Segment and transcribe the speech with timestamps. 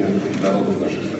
[0.00, 1.18] innych narodów naszych.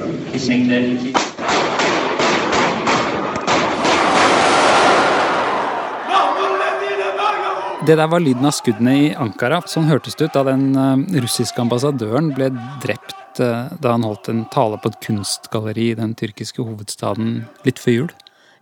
[7.89, 9.63] Det der var lyden av skuddene i Ankara.
[9.65, 12.51] Sånn hørtes det ut da den eh, russiske ambassadøren ble
[12.83, 17.81] drept eh, da han holdt en tale på et kunstgalleri i den tyrkiske hovedstaden litt
[17.81, 18.13] før jul.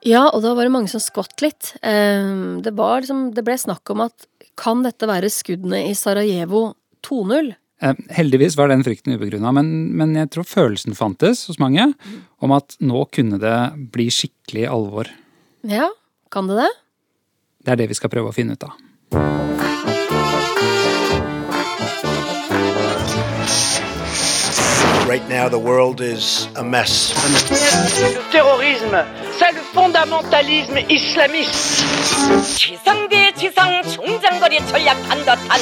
[0.07, 1.73] Ja, og da var det mange som skvatt litt.
[1.83, 6.69] Ehm, det, liksom, det ble snakk om at kan dette være skuddene i Sarajevo
[7.03, 7.51] 2-0?
[7.82, 11.88] Eh, Heldigvis var den frykten ubegrunna, men, men jeg tror følelsen fantes hos mange
[12.42, 13.58] om at nå kunne det
[13.94, 15.10] bli skikkelig alvor.
[15.66, 15.90] Ja,
[16.34, 16.72] kan det det?
[17.66, 18.78] Det er det vi skal prøve å finne ut av.
[25.12, 27.12] Right now, the world is a mess.
[28.00, 29.04] Le terrorisme,
[29.38, 31.84] c'est le fondamentalisme islamiste.
[32.56, 35.60] 지상대 지상 총장거리 전략한 듯한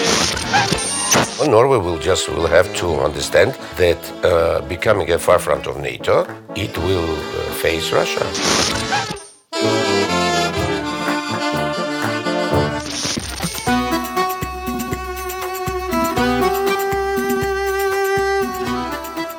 [1.39, 5.79] Well, Norway will just will have to understand that uh, becoming a far front of
[5.79, 8.25] NATO, it will uh, face Russia.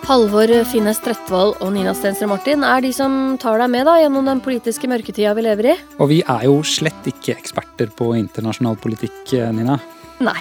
[0.05, 4.27] Halvor Finnes Trettvoll og Nina Stensrud Martin er de som tar deg med da gjennom
[4.29, 5.73] den politiske mørketida vi lever i.
[5.97, 9.79] Og vi er jo slett ikke eksperter på internasjonal politikk, eh, Nina.
[10.21, 10.37] Nei.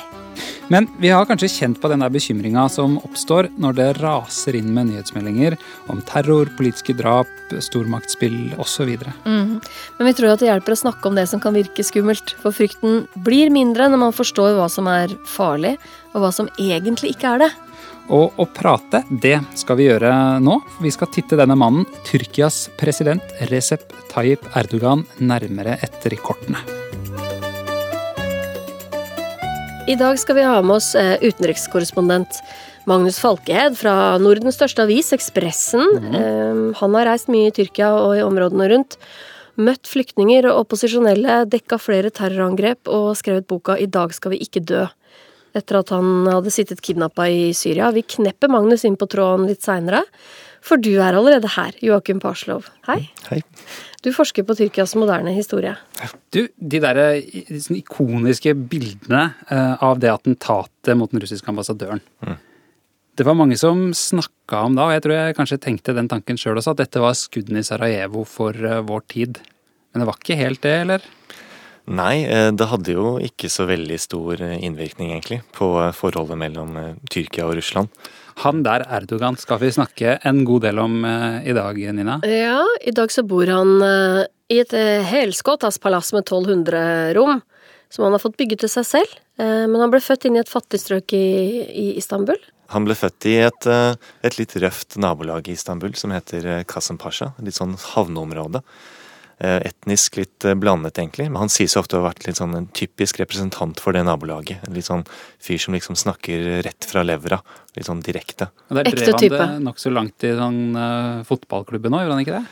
[0.72, 4.70] Men vi har kanskje kjent på den der bekymringa som oppstår når det raser inn
[4.74, 5.58] med nyhetsmeldinger
[5.92, 8.94] om terror, politiske drap, stormaktsspill osv.
[9.24, 9.60] Mhm.
[9.98, 12.34] Men vi tror at det hjelper å snakke om det som kan virke skummelt.
[12.40, 15.76] For frykten blir mindre når man forstår hva som er farlig,
[16.14, 17.52] og hva som egentlig ikke er det.
[18.12, 20.12] Og å prate, det skal vi gjøre
[20.44, 20.58] nå.
[20.84, 26.60] Vi skal titte denne mannen, Tyrkias president Recep Tayyip Erdogan, nærmere etter i kortene.
[29.84, 32.38] I dag skal vi ha med oss eh, utenrikskorrespondent
[32.88, 35.84] Magnus Falkehed fra Nordens største avis, Ekspressen.
[36.00, 36.62] Mm.
[36.78, 38.96] han har reist mye i Tyrkia og i områdene rundt.
[39.60, 44.64] Møtt flyktninger og opposisjonelle, dekka flere terrorangrep og skrevet boka 'I dag skal vi ikke
[44.64, 44.88] dø'.
[45.54, 47.92] Etter at han hadde sittet kidnappa i Syria.
[47.92, 50.02] Vi knepper Magnus inn på tråden litt seinere.
[50.64, 52.70] For du er allerede her, Joakim Parslov.
[52.88, 53.10] Hei.
[53.28, 53.42] Hei.
[54.04, 55.74] Du forsker på Tyrkias moderne historie.
[56.34, 57.00] Du, de der
[57.62, 62.02] sånn ikoniske bildene eh, av det attentatet mot den russiske ambassadøren.
[63.14, 66.38] Det var mange som snakka om da, og jeg tror jeg kanskje tenkte den tanken
[66.40, 69.38] sjøl også, at dette var skuddene i Sarajevo for eh, vår tid.
[69.92, 71.04] Men det var ikke helt det, eller?
[71.84, 76.38] Nei, eh, det hadde jo ikke så veldig stor eh, innvirkning, egentlig, på eh, forholdet
[76.40, 76.78] mellom
[77.12, 77.90] Tyrkia og Russland.
[78.40, 82.16] Han der Erdogan skal vi snakke en god del om i dag, Nina.
[82.26, 83.76] Ja, i dag så bor han
[84.50, 84.74] i et
[85.06, 87.38] helskottas palass med 1200 rom,
[87.94, 89.14] som han har fått bygget til seg selv.
[89.38, 91.22] Eh, men han ble født inn i et fattig strøk i,
[91.62, 92.40] i Istanbul.
[92.74, 97.36] Han ble født i et, et litt røft nabolag i Istanbul som heter Kasem Pasha.
[97.38, 98.64] litt sånn havneområde.
[99.42, 101.26] Eh, Etnisk litt eh, blandet, egentlig.
[101.30, 104.62] Men han sies ofte å ha vært litt sånn en typisk representant for det nabolaget.
[104.68, 105.02] En litt sånn
[105.42, 107.40] fyr som liksom snakker rett fra levra.
[107.74, 108.52] Litt sånn direkte.
[108.70, 109.40] Der drev han type.
[109.40, 112.44] det nokså langt i sånn uh, fotballklubben nå, gjorde han ikke det?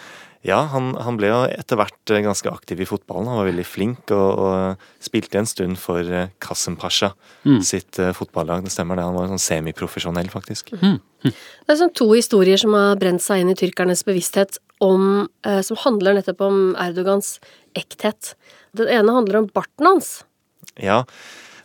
[0.43, 3.29] Ja, han, han ble jo etter hvert ganske aktiv i fotballen.
[3.31, 6.03] Han var veldig flink og, og spilte en stund for
[6.43, 7.13] Kassem Pasha
[7.47, 7.61] mm.
[7.63, 8.67] sitt uh, fotballag.
[8.67, 9.07] Det stemmer det.
[9.07, 10.75] Han var sånn semiprofesjonell, faktisk.
[10.75, 15.61] Det er sånn to historier som har brent seg inn i tyrkernes bevissthet om, eh,
[15.63, 17.37] som handler nettopp om Erdogans
[17.79, 18.35] ekthet.
[18.77, 20.11] Den ene handler om barten hans.
[20.81, 21.03] Ja,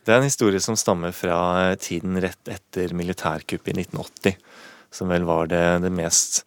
[0.05, 1.37] det er en historie som stammer fra
[1.71, 4.37] eh, tiden rett etter militærkuppet i 1980.
[4.93, 6.45] Som vel var det, det mest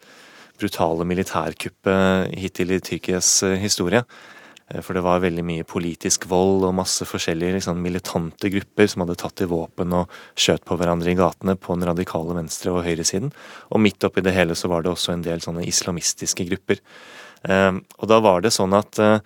[0.61, 4.03] brutale militærkuppet hittil i Tyrkias eh, historie.
[4.71, 9.03] Eh, For det var veldig mye politisk vold og masse forskjellige liksom, militante grupper som
[9.05, 12.85] hadde tatt til våpen og skjøt på hverandre i gatene på den radikale venstre- og
[12.87, 13.31] høyresiden.
[13.71, 16.79] Og midt oppi det hele så var det også en del sånne islamistiske grupper.
[17.47, 19.19] Eh, Og da var det sånn at eh,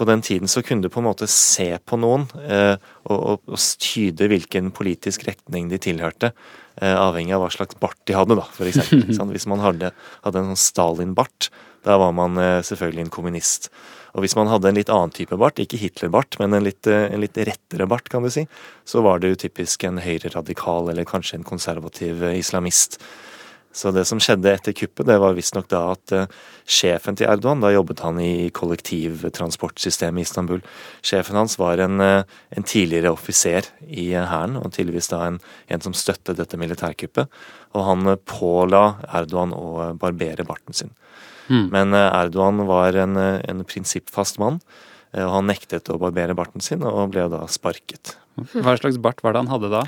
[0.00, 3.58] på den tiden så kunne du på en måte se på noen og, og, og
[3.84, 6.30] tyde hvilken politisk retning de tilhørte,
[6.80, 9.02] avhengig av hva slags bart de hadde, da, for eksempel.
[9.34, 9.90] Hvis man hadde,
[10.24, 11.50] hadde en sånn Stalin-bart,
[11.84, 13.68] da var man selvfølgelig en kommunist.
[14.14, 17.08] Og hvis man hadde en litt annen type bart, ikke Hitler-bart, men en litt, eh,
[17.10, 18.46] en litt rettere bart, kan du si,
[18.84, 23.00] så var det jo typisk en høyreradikal eller kanskje en konservativ eh, islamist.
[23.70, 26.32] Så det som skjedde etter kuppet, det var visstnok da at eh,
[26.66, 30.64] sjefen til Erdogan, da jobbet han i kollektivtransportsystemet i Istanbul.
[31.06, 35.38] Sjefen hans var en, en tidligere offiser i hæren, og tydeligvis da en,
[35.70, 37.30] en som støttet dette militærkuppet.
[37.78, 40.90] Og han påla Erdogan å barbere barten sin.
[41.50, 44.60] Men eh, Erdogan var en, eh, en prinsippfast mann,
[45.12, 48.16] eh, og han nektet å barbere barten sin, og ble da sparket.
[48.54, 49.84] Hva slags bart var det han hadde da?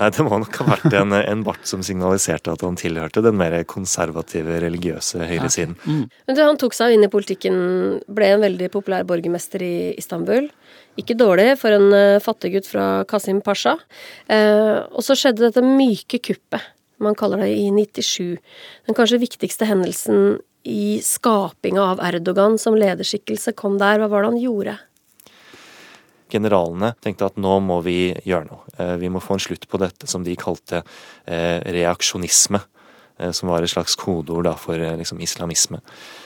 [0.00, 3.36] Nei, det må nok ha vært en, en bart som signaliserte at han tilhørte den
[3.36, 5.74] mer konservative, religiøse høyresiden.
[5.84, 7.58] Men du, han tok seg inn i politikken,
[8.08, 10.48] ble en veldig populær borgermester i Istanbul.
[11.00, 13.76] Ikke dårlig for en uh, fattiggutt fra Kasim Pasha.
[14.32, 16.64] Eh, og så skjedde dette myke kuppet,
[17.00, 18.40] man kaller det i 97.
[18.88, 23.98] Den kanskje viktigste hendelsen i skapinga av Erdogan som lederskikkelse kom der.
[24.00, 24.78] Hva var det han gjorde?
[26.30, 28.66] generalene tenkte at nå må vi gjøre noe.
[28.78, 30.82] Eh, Vi må få en slutt på dette som de kalte
[31.26, 32.60] eh, reaksjonisme.
[33.18, 35.80] eh, Som var et slags kodeord for liksom, islamisme.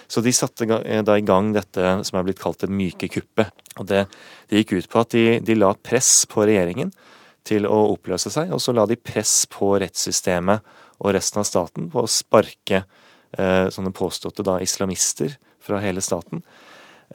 [0.09, 3.51] Så de satte da i gang dette som er blitt kalt det myke kuppet.
[3.79, 4.07] Og det,
[4.49, 6.93] det gikk ut på at de, de la press på regjeringen
[7.45, 10.63] til å oppløse seg, og så la de press på rettssystemet
[11.05, 13.04] og resten av staten på å sparke eh,
[13.35, 15.35] sånne påståtte da islamister
[15.65, 16.43] fra hele staten.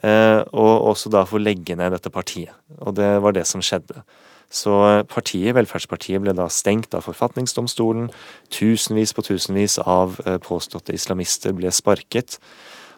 [0.02, 2.54] Eh, og også da få legge ned dette partiet.
[2.80, 4.04] Og det var det som skjedde.
[4.50, 8.08] Så eh, partiet, Velferdspartiet ble da stengt av forfatningsdomstolen.
[8.54, 12.38] Tusenvis på tusenvis av eh, påståtte islamister ble sparket.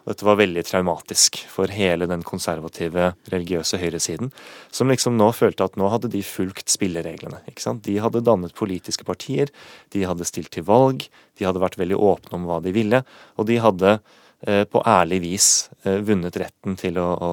[0.03, 4.33] Og dette var veldig traumatisk for hele den konservative, religiøse høyresiden,
[4.73, 7.39] som liksom nå følte at nå hadde de fulgt spillereglene.
[7.47, 7.85] ikke sant?
[7.87, 9.51] De hadde dannet politiske partier,
[9.95, 11.07] de hadde stilt til valg,
[11.39, 12.99] de hadde vært veldig åpne om hva de ville,
[13.39, 15.47] og de hadde eh, på ærlig vis
[15.85, 17.31] eh, vunnet retten til å, å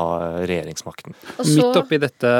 [0.00, 0.10] ha
[0.42, 1.14] regjeringsmakten.
[1.38, 2.34] Og så, Midt oppi dette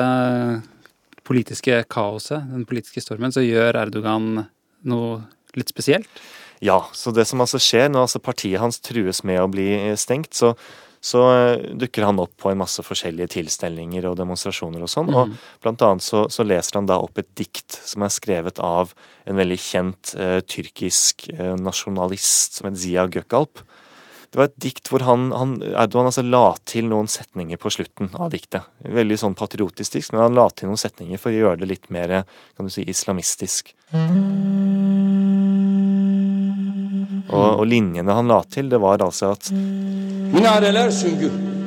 [1.28, 4.48] politiske kaoset, den politiske stormen, så gjør Erdogan
[4.88, 5.22] noe
[5.58, 6.10] litt spesielt.
[6.64, 9.96] Ja, så det som altså skjer når altså partiet hans trues med å bli eh,
[9.99, 10.55] stengt, så,
[11.00, 15.12] så eh, dukker han opp på en masse forskjellige tilstelninger og demonstrasjoner og sånn.
[15.14, 15.34] Og
[15.64, 18.94] blant annet så, så leser han da opp et dikt som er skrevet av
[19.28, 23.62] en veldig kjent eh, tyrkisk eh, nasjonalist som het Zia Gökalp.
[24.28, 28.10] Det var et dikt hvor han, han, Erdogan altså la til noen setninger på slutten
[28.12, 28.66] av diktet.
[28.84, 31.88] Veldig sånn patriotisk dikt, men han la til noen setninger for å gjøre det litt
[31.94, 33.72] mer kan du si, islamistisk.
[37.28, 39.50] Og, og linjene han la til, det var altså at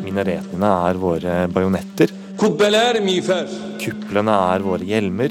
[0.01, 2.09] minaretene er våre bajonetter,
[3.81, 5.29] kuplene er våre hjelmer,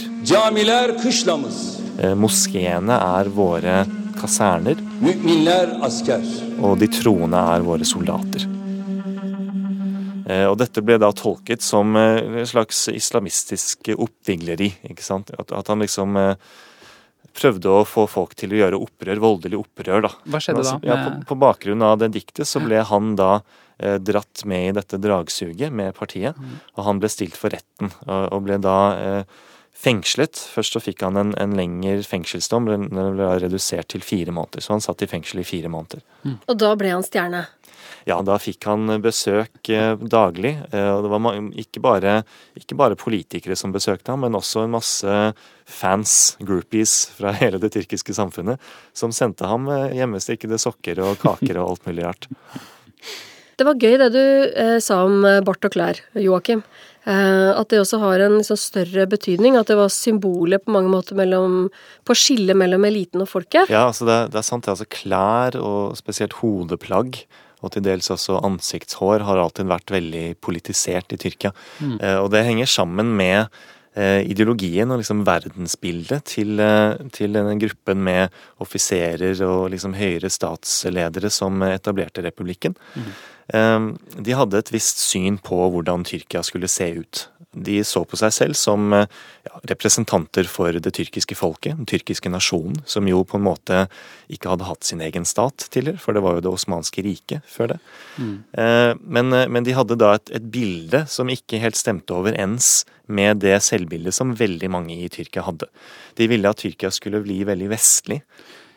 [1.99, 3.81] eh, moskeene er våre
[4.21, 4.79] kaserner,
[6.63, 8.47] og de troende er våre soldater.
[10.31, 14.71] Eh, Og dette ble da tolket som eh, en slags islamistisk oppvigleri.
[14.91, 15.33] ikke sant?
[15.39, 16.15] At, at han liksom
[17.37, 20.07] prøvde å få folk til å gjøre opprør, voldelig opprør.
[20.07, 20.13] da.
[20.27, 20.75] Hva skjedde da?
[20.77, 23.31] Altså, ja, på, på bakgrunn av det diktet så ble han da
[23.79, 26.37] eh, dratt med i dette dragsuget med partiet,
[26.77, 29.41] og han ble stilt for retten og, og ble da eh,
[29.81, 30.37] fengslet.
[30.53, 34.65] Først så fikk han en, en lengre fengselsdom, den den ble redusert til fire måneder.
[34.65, 36.03] Så han satt i fengsel i fire måneder.
[36.27, 37.47] og da ble han stjerne.
[38.09, 40.55] Ja, da fikk han besøk eh, daglig.
[40.73, 42.15] eh, Og det var ikke bare,
[42.57, 45.17] ikke bare politikere som besøkte ham, men også en masse
[45.71, 48.61] fans, groupies, fra hele det tyrkiske samfunnet,
[48.97, 52.31] som sendte ham eh, hjemmestrikkede sokker og kaker og alt mulig rart.
[53.61, 54.23] Det var gøy det du
[54.57, 56.63] eh, sa om bart og klær, Joakim.
[57.09, 59.57] Eh, at det også har en liksom, større betydning.
[59.57, 61.69] At det var symbolet på mange måter mellom,
[62.05, 63.73] på skillet mellom eliten og folket.
[63.73, 64.65] Ja, altså det, det er sant.
[64.65, 67.23] det er altså Klær, og spesielt hodeplagg,
[67.61, 71.53] og til dels også ansiktshår, har alltid vært veldig politisert i Tyrkia.
[72.01, 73.49] Eh, og det henger sammen med
[73.95, 78.31] eh, ideologien og liksom verdensbildet til, eh, til denne gruppen med
[78.63, 82.77] offiserer og liksom høyere statsledere som etablerte republikken.
[83.53, 83.91] Eh,
[84.23, 87.27] De hadde et visst syn på hvordan Tyrkia skulle se ut.
[87.51, 89.09] De så på seg selv som eh,
[89.49, 93.81] ja, representanter for det tyrkiske folket, den tyrkiske nasjonen, som jo på en måte
[94.31, 97.75] ikke hadde hatt sin egen stat tidligere, for det var jo det osmanske riket før
[97.75, 97.81] det.
[98.23, 98.37] Mm.
[99.03, 103.43] Men, eh, men de hadde da et, et bilde som ikke helt stemte overens med
[103.43, 105.67] det selvbildet som veldig mange i Tyrkia hadde.
[106.19, 108.21] De ville at Tyrkia skulle bli veldig vestlig.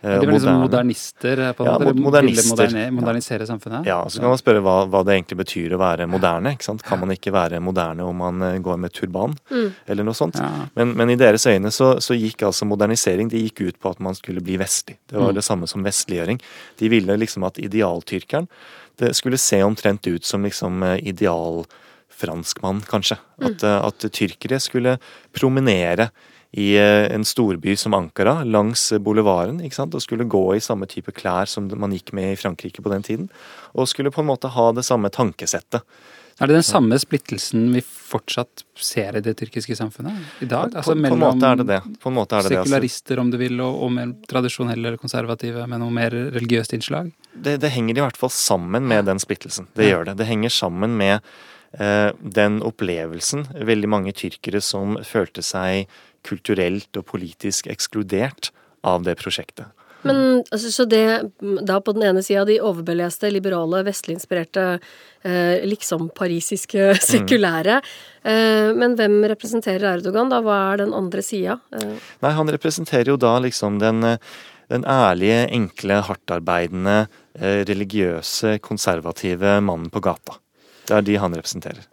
[0.04, 0.64] Eh, De ble liksom moderne.
[0.68, 1.94] modernister, på en Ja, måte.
[2.04, 2.68] modernister.
[2.68, 3.86] ville moderne- modernisere samfunnet.
[3.88, 6.52] Ja, så kan man spørre hva, hva det egentlig betyr å være moderne.
[6.54, 6.84] ikke sant?
[6.84, 9.36] Kan man ikke være moderne om man eh, går med turban,
[9.88, 10.36] eller noe sånt?
[10.36, 10.68] Ja.
[10.76, 14.00] Men, men i deres øyne så, så gikk altså modernisering det gikk ut på at
[14.00, 14.98] man skulle bli vestlig.
[15.08, 15.36] Det var Mm.
[15.36, 16.40] det samme som vestliggjøring.
[16.78, 18.48] De ville liksom at idealtyrkeren
[18.98, 23.18] det skulle se omtrent ut som liksom eh, idealfranskmann, kanskje.
[23.42, 23.86] At, mm.
[23.88, 24.98] at tyrkere skulle
[25.34, 26.10] promenere
[26.54, 28.92] i eh, en storby som Ankara, langs
[29.66, 32.84] ikke sant, og skulle gå i samme type klær som man gikk med i Frankrike
[32.86, 33.30] på den tiden.
[33.74, 35.82] Og skulle på en måte ha det samme tankesettet.
[36.42, 40.72] Er det den samme splittelsen vi fortsatt ser i det tyrkiske samfunnet i dag?
[40.74, 41.82] på, Altså på måte er det det.
[42.02, 42.58] På er det.
[42.58, 42.64] Altså.
[42.64, 47.12] sekularister, om du vil, og, og mer tradisjonelle eller konservative med noe mer religiøst innslag?
[47.34, 49.70] det, det henger i hvert fall sammen med den splittelsen.
[49.78, 50.18] Det gjør det.
[50.22, 51.22] Det henger sammen med
[51.74, 55.90] den opplevelsen veldig mange tyrkere som følte seg
[56.22, 58.52] kulturelt og politisk ekskludert
[58.86, 59.72] av det prosjektet.
[60.04, 61.06] Men altså, så det
[61.64, 64.66] da på den ene sida de overbeleste, liberale, vestlig-inspirerte,
[65.24, 67.80] eh, liksom parisiske, sekulære.
[68.24, 70.42] Eh, men hvem representerer Erdogan, da?
[70.44, 71.60] Hva er den andre sida?
[71.76, 74.34] Eh, Nei, han representerer jo da liksom den, eh,
[74.74, 77.08] den ærlige, enkle, hardtarbeidende,
[77.40, 80.43] eh, religiøse, konservative mannen på gata.
[80.88, 81.84] Det er de han representerer.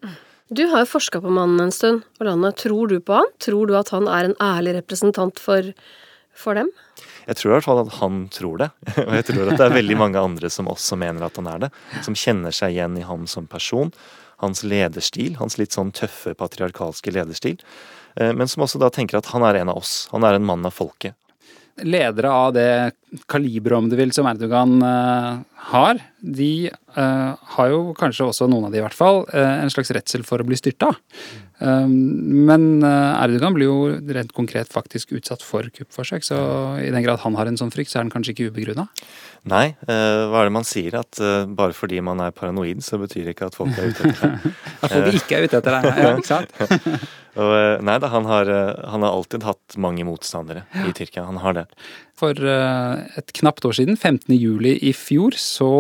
[0.50, 2.56] du har jo forska på mannen en stund, og landet.
[2.56, 3.28] Tror du på han?
[3.38, 5.73] Tror du at han er en ærlig representant for,
[6.35, 6.70] for dem?
[7.28, 8.70] Jeg tror i hvert fall at han tror det.
[9.06, 11.59] Og jeg tror at det er veldig mange andre som også mener at han er
[11.66, 11.70] det.
[12.02, 13.92] Som kjenner seg igjen i ham som person.
[14.42, 17.61] Hans lederstil, hans litt sånn tøffe, patriarkalske lederstil.
[18.16, 20.09] Eh, Men som også da tenker at han er en av oss.
[20.11, 21.14] Han er en mann av folket.
[21.87, 22.70] Ledere av det
[23.30, 25.40] kaliberet, om du vil, som Erdogan eh,
[25.72, 29.72] har, de eh, har jo kanskje også, noen av de i hvert fall, eh, en
[29.72, 30.94] slags redsel for å bli styrta.
[31.60, 36.38] men Erdogan blir jo rent konkret faktisk utsatt for kuppforsøk, så
[36.80, 38.87] i den grad han har en sånn frykt, så er den kanskje ikke ubegrunna.
[39.49, 40.99] Nei, eh, hva er det man sier?
[41.00, 44.11] At eh, bare fordi man er paranoid, så betyr det ikke at folk er ute
[44.11, 44.59] etter deg.
[44.85, 46.52] At folk ikke er ute etter deg, ja, ikke sant?
[47.40, 51.25] Og, eh, nei da, han har, eh, han har alltid hatt mange motstandere i Tyrkia.
[51.28, 51.66] Han har det.
[52.18, 54.35] For eh, et knapt år siden, 15.
[54.37, 55.73] juli i fjor, så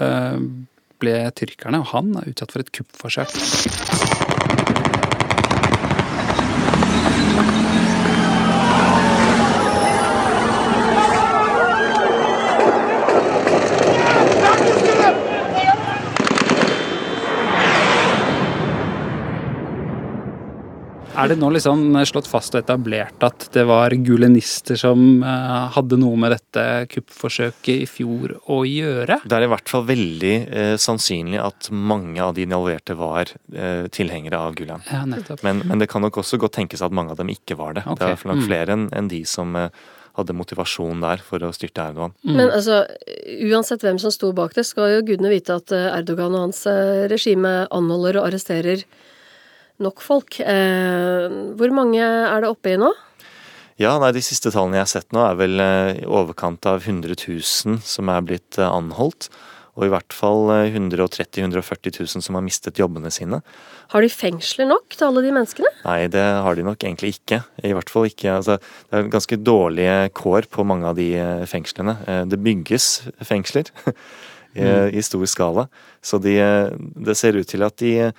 [0.00, 0.38] eh,
[1.02, 4.11] ble tyrkerne, og han, utsatt for et kuppforsøk.
[21.22, 25.98] Er det nå liksom slått fast og etablert at det var gulenister som eh, hadde
[26.00, 29.20] noe med dette kuppforsøket i fjor å gjøre?
[29.24, 33.88] Det er i hvert fall veldig eh, sannsynlig at mange av de involverte var eh,
[33.94, 34.84] tilhengere av Gulen.
[34.90, 35.04] Ja.
[35.42, 37.86] Men, men det kan nok også godt tenkes at mange av dem ikke var det.
[37.86, 38.02] Okay.
[38.02, 38.46] Det er nok mm.
[38.48, 39.70] flere enn en de som eh,
[40.18, 42.14] hadde motivasjon der for å styrte Erdogan.
[42.26, 42.82] Men altså,
[43.48, 46.64] uansett hvem som sto bak det, skal jo gudene vite at eh, Erdogan og hans
[46.68, 48.84] eh, regime anholder og arresterer
[49.80, 50.40] nok folk.
[50.40, 52.92] Eh, hvor mange er det oppe i nå?
[53.80, 56.84] Ja, nei, De siste tallene jeg har sett nå, er vel eh, i overkant av
[56.84, 59.30] 100 000 som er blitt eh, anholdt.
[59.72, 63.40] Og i hvert fall eh, 130 000-140 000 som har mistet jobbene sine.
[63.94, 65.72] Har de fengsler nok til alle de menneskene?
[65.86, 67.40] Nei, det har de nok egentlig ikke.
[67.64, 68.36] I hvert fall ikke.
[68.36, 68.58] Altså,
[68.90, 71.08] det er ganske dårlige kår på mange av de
[71.48, 71.96] fengslene.
[72.28, 72.90] Det bygges
[73.24, 74.68] fengsler i,
[75.00, 75.66] i stor skala.
[76.04, 76.36] Så de,
[77.08, 78.12] det ser ut til at de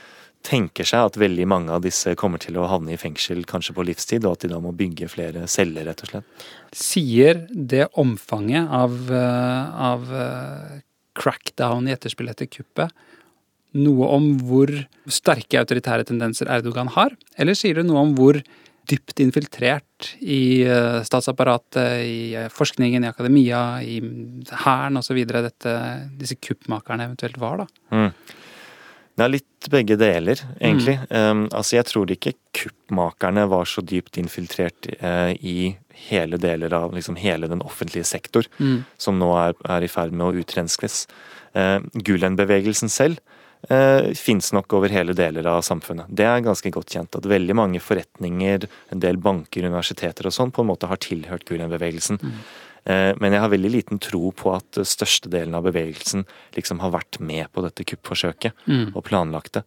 [0.43, 3.85] tenker seg at veldig mange av disse kommer til å havne i fengsel kanskje på
[3.87, 6.47] livstid, og at de da må bygge flere celler, rett og slett.
[6.75, 10.81] Sier det omfanget av, eh, av eh,
[11.15, 12.91] crackdown i etterspill etter kuppet
[13.73, 14.69] noe om hvor
[15.09, 18.37] sterke autoritære tendenser Erdogan har, eller sier det noe om hvor
[18.91, 24.01] dypt infiltrert i eh, statsapparatet, i forskningen, i akademia, i
[24.65, 25.23] hæren osv.
[26.19, 28.11] disse kuppmakerne eventuelt var, da?
[29.13, 30.95] Det er litt begge deler, egentlig.
[31.13, 35.75] Um, altså, jeg tror ikke kuppmakerne var så dypt infiltrert uh, i
[36.09, 38.49] hele deler av liksom hele den offentlige sektor,
[38.97, 41.05] som nå er, er i ferd med å utrenskes.
[41.53, 43.21] Uh, Gulen-bevegelsen selv
[43.69, 46.09] uh, fins nok over hele deler av samfunnet.
[46.09, 50.53] Det er ganske godt kjent at veldig mange forretninger, en del banker, universiteter og sånn,
[50.53, 52.19] på en måte har tilhørt Gulen-bevegelsen.
[52.19, 52.53] Eh,
[52.85, 56.25] Men jeg har veldig liten tro på at størstedelen av bevegelsen
[56.55, 59.63] liksom har vært med på dette kuppforsøket og planlagt det.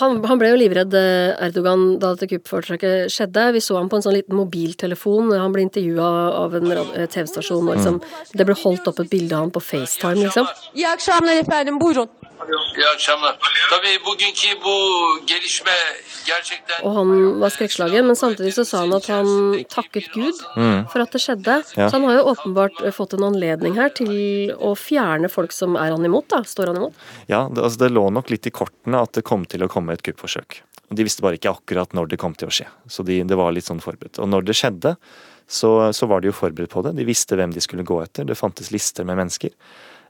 [0.00, 3.46] Han, han ble jo livredd, eh, Erdogan, da dette kuppforsøket skjedde.
[3.56, 5.32] Vi så ham på en sånn liten mobiltelefon.
[5.32, 6.10] Han ble intervjua
[6.42, 8.00] av en eh, TV-stasjon, og liksom,
[8.36, 10.48] det ble holdt opp et bilde av ham på FaceTime, liksom.
[12.76, 13.38] İyi akşamlar.
[13.70, 14.76] Tabii bugünkü bu
[15.26, 15.70] gelişme
[16.26, 19.26] gerçekten Og han var skrekkslagen, men samtidig så sa han at han
[19.68, 20.34] takket Gud
[20.92, 21.62] for at det skjedde.
[21.76, 21.90] Ja.
[21.90, 25.76] Så han har jo åpenbart eh, fått en anledning her til å fjerne folk som
[25.76, 26.42] er han imot, da.
[26.44, 26.94] Står han imot.
[27.26, 29.92] Ja, det, altså det lå nok litt i kortene at det kom til å komme
[29.92, 30.62] et kuppforsøk.
[30.90, 33.52] De visste bare ikke akkurat når det kom til å skje, så de, det var
[33.52, 34.18] litt sånn forberedt.
[34.20, 34.96] Og når det skjedde,
[35.48, 36.94] så, så var de jo forberedt på det.
[36.96, 38.24] De visste hvem de skulle gå etter.
[38.28, 39.52] Det fantes lister med mennesker.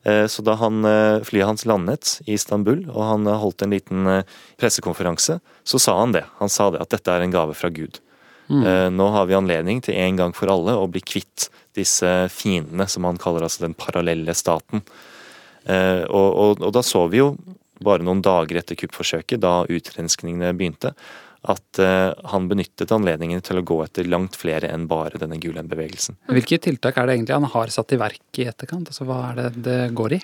[0.04, 3.70] Eh, Så da han, eh, flyet hans landet i Istanbul, og han eh, holdt en
[3.70, 4.24] liten
[4.58, 6.24] pressekonferanse, så sa han det.
[6.40, 8.00] Han sa det, at dette er en gave fra Gud.
[8.50, 8.96] Mm.
[8.98, 11.46] Nå har vi anledning til en gang for alle å bli kvitt
[11.78, 14.82] disse fiendene, som han kaller altså den parallelle staten.
[15.64, 17.30] Og, og, og da så vi jo,
[17.80, 20.92] bare noen dager etter kuppforsøket, da utrenskningene begynte,
[21.50, 26.20] at eh, han benyttet anledningen til å gå etter langt flere enn bare denne Gulen-bevegelsen.
[26.30, 28.92] Hvilke tiltak er det egentlig han har satt i verk i etterkant?
[28.92, 30.22] Altså, hva er det det går i?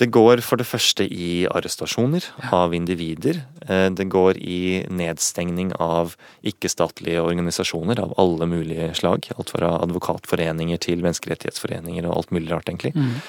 [0.00, 2.24] Det går for det første i arrestasjoner
[2.56, 3.42] av individer.
[3.68, 9.28] Eh, Det går i nedstengning av ikke-statlige organisasjoner av alle mulige slag.
[9.36, 12.94] Alt fra advokatforeninger til menneskerettighetsforeninger og alt mulig rart, egentlig.
[12.96, 13.20] Mm.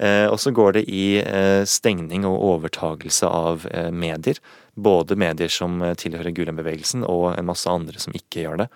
[0.00, 4.40] Eh, Og så går det i eh, stengning og overtagelse av eh, medier.
[4.80, 8.68] Både medier som tilhører Gulen-bevegelsen og en masse andre som ikke gjør det.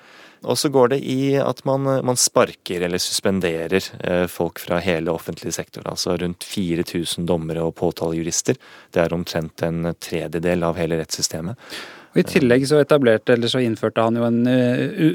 [0.44, 3.86] Og så går det i at man, man sparker eller suspenderer
[4.28, 5.86] folk fra hele offentlig sektor.
[5.88, 8.58] Altså rundt 4000 dommere og påtalejurister.
[8.92, 11.56] Det er omtrent en tredjedel av hele rettssystemet.
[12.12, 14.44] Og I tillegg så etablerte, eller så innførte han jo en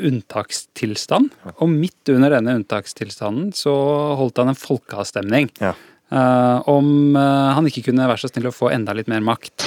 [0.10, 1.30] unntakstilstand.
[1.60, 3.76] Og midt under denne unntakstilstanden så
[4.18, 5.54] holdt han en folkeavstemning.
[5.62, 5.76] Ja.
[6.12, 9.66] Eh, om uh, han ikke kunne være så snill å få enda litt mer makt.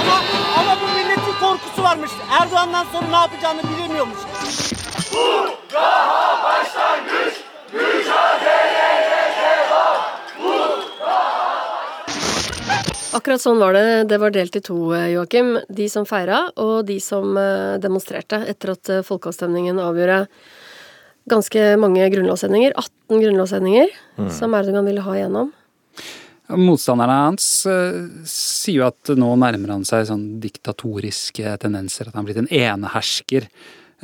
[0.00, 0.16] Ama,
[0.58, 2.10] ama bu milletin korkusu varmış.
[2.40, 4.18] Erdoğan'dan sonra ne yapacağını bilemiyormuş.
[13.14, 14.08] Akkurat sånn var det.
[14.10, 15.58] Det var delt i to, eh, Joakim.
[15.70, 20.24] De som feira, og de som eh, demonstrerte etter at eh, folkeavstemningen avgjorde
[21.30, 22.74] ganske mange grunnlovsendinger.
[22.76, 24.30] 18 grunnlovsendinger Mm.
[24.30, 25.52] som Erdogan ville ha igjennom.
[26.54, 27.66] Motstanderne hans
[28.30, 32.06] sier jo at nå nærmer han seg sånn diktatoriske tendenser.
[32.06, 33.48] At han har blitt en enehersker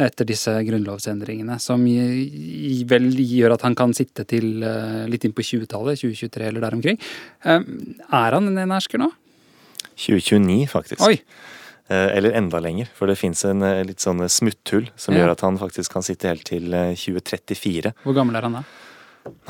[0.07, 1.59] etter disse grunnlovsendringene.
[1.61, 6.61] Som vel gjør at han kan sitte til eh, litt inn på 20-tallet, 2023 eller
[6.67, 6.99] der omkring.
[7.45, 7.61] Eh,
[8.11, 9.11] Er han en enehersker nå?
[10.01, 11.03] 2029, faktisk.
[11.07, 11.19] Oi!
[11.91, 15.25] Eh, Eller enda lenger, for det fins en eh, litt sånn smutthull som Ja.
[15.25, 17.93] gjør at han faktisk kan sitte helt til eh, 2034.
[18.05, 18.63] Hvor gammel er han da?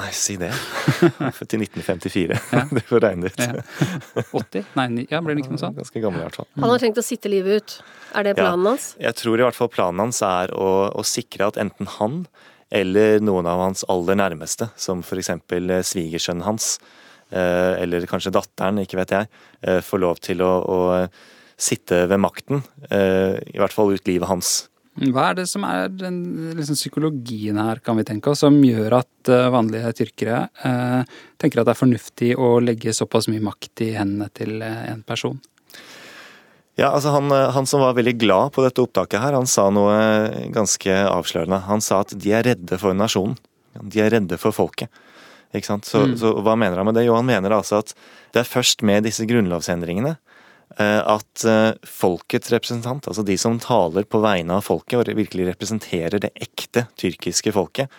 [0.01, 0.51] Nei, si det.
[1.37, 2.39] Født i 1954.
[2.77, 3.39] Det får regne ut.
[3.39, 4.25] Ja.
[4.35, 4.65] 80?
[4.79, 5.77] Nei, ja, blir det ikke noe sånt?
[5.79, 6.49] Ganske gammel i hvert fall.
[6.57, 7.77] Han har tenkt å sitte livet ut.
[8.19, 8.73] Er det planen Ja.
[8.75, 8.89] hans?
[9.01, 12.25] Jeg tror i hvert fall planen hans er å, å sikre at enten han
[12.71, 15.31] eller noen av hans aller nærmeste, som f.eks.
[15.91, 16.77] svigersønnen hans,
[17.35, 19.31] eh, eller kanskje datteren, ikke vet jeg,
[19.67, 20.81] eh, får lov til å, å
[21.61, 22.63] sitte ved makten.
[22.91, 24.69] eh, I hvert fall ut livet hans.
[25.01, 26.19] Hva er det som er den
[26.59, 31.63] liksom, psykologien her, kan vi tenke oss, som gjør at uh, vanlige tyrkere uh, tenker
[31.63, 35.39] at det er fornuftig å legge såpass mye makt i hendene til uh, en person?
[36.77, 39.97] Ja, altså han, han som var veldig glad på dette opptaket her, han sa noe
[40.53, 41.63] ganske avslørende.
[41.67, 43.37] Han sa at de er redde for nasjonen.
[43.81, 44.89] De er redde for folket.
[45.53, 45.89] Ikke sant?
[45.89, 46.17] Så, Mm.
[46.21, 47.09] så hva mener han med det?
[47.09, 47.93] Jo, han mener altså at
[48.33, 50.15] det er først med disse grunnlovsendringene
[50.79, 56.23] at eh, folkets representant, altså de som taler på vegne av folket og virkelig representerer
[56.23, 57.91] det ekte tyrkiske folket,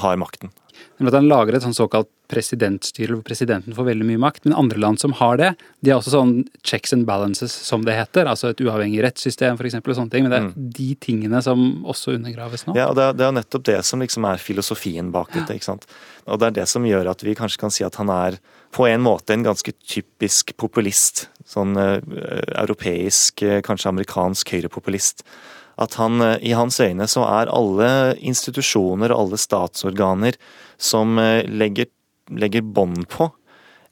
[0.00, 0.52] har makten.
[0.96, 4.46] Men at han lager et sånn såkalt presidentstyre hvor presidenten får veldig mye makt.
[4.46, 5.50] Men andre land som har det,
[5.84, 6.32] de har også sånn
[6.64, 8.28] checks and balances, som det heter.
[8.30, 10.26] Altså et uavhengig rettssystem, for eksempel, og sånne ting.
[10.26, 12.76] Men det er de tingene som også undergraves nå.
[12.78, 15.58] Ja, og det er, det er nettopp det som liksom er filosofien bak dette.
[15.58, 15.88] ikke sant?
[16.24, 18.40] Og det er det som gjør at vi kanskje kan si at han er
[18.72, 21.26] på en måte en ganske typisk populist.
[21.48, 21.98] Sånn eh,
[22.62, 25.22] europeisk, eh, kanskje amerikansk høyrepopulist.
[25.82, 30.40] At han, eh, i hans øyne så er alle institusjoner og alle statsorganer
[30.80, 31.90] som legger,
[32.32, 33.28] legger bånd på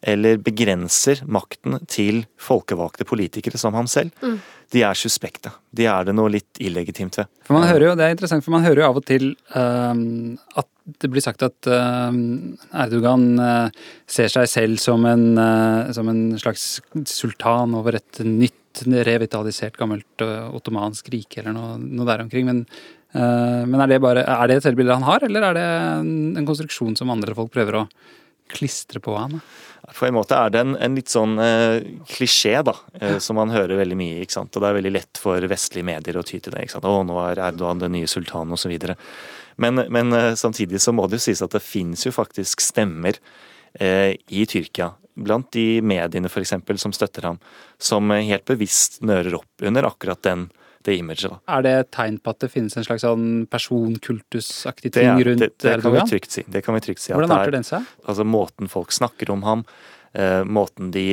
[0.01, 4.39] eller begrenser makten til folkevalgte politikere som ham selv, Mm.
[4.73, 5.53] de er suspekte.
[5.75, 7.27] De er det noe litt illegitimt ved.
[7.45, 10.39] For man hører jo, Det er interessant, for man hører jo av og til um,
[10.57, 10.67] at
[11.01, 16.23] det blir sagt at ehm, Erdogan eh, ser seg selv som en, eh, som en
[16.41, 22.47] slags sultan over et nytt, revitalisert, gammelt eh, ottomansk rike eller noe, noe der omkring.
[22.51, 22.65] Men,
[23.15, 25.69] eh, men er det bare, er det et selvbilde han har, eller er det
[26.41, 27.87] en konstruksjon som andre folk prøver å
[28.53, 29.41] klistre på han?
[29.97, 33.51] På en måte er det en, en litt sånn eh, klisjé, da, eh, som man
[33.51, 34.21] hører veldig mye.
[34.23, 34.55] ikke sant?
[34.55, 36.67] Og det er veldig lett for vestlige medier å ty til det.
[36.67, 36.87] ikke sant?
[36.87, 38.77] Å, nå er Erdogan den nye sultanen, osv.
[39.61, 43.19] Men, men eh, samtidig så må det jo sies at det finnes jo faktisk stemmer
[43.75, 46.55] eh, i Tyrkia, blant de mediene f.eks.
[46.81, 47.41] som støtter ham,
[47.81, 50.49] som eh, helt bevisst nører opp under akkurat den,
[50.85, 51.31] det imaget.
[51.31, 51.39] da.
[51.49, 55.53] Er det et tegn på at det finnes en slags sånn personkultusaktig ting rundt det,
[55.59, 56.09] det kan vi Erdogan?
[56.09, 56.45] trygt si.
[56.49, 57.87] Det kan vi trygt si Hvordan er- arter den seg?
[58.09, 59.65] Altså måten folk snakker om ham,
[60.13, 61.05] Uh, måten de,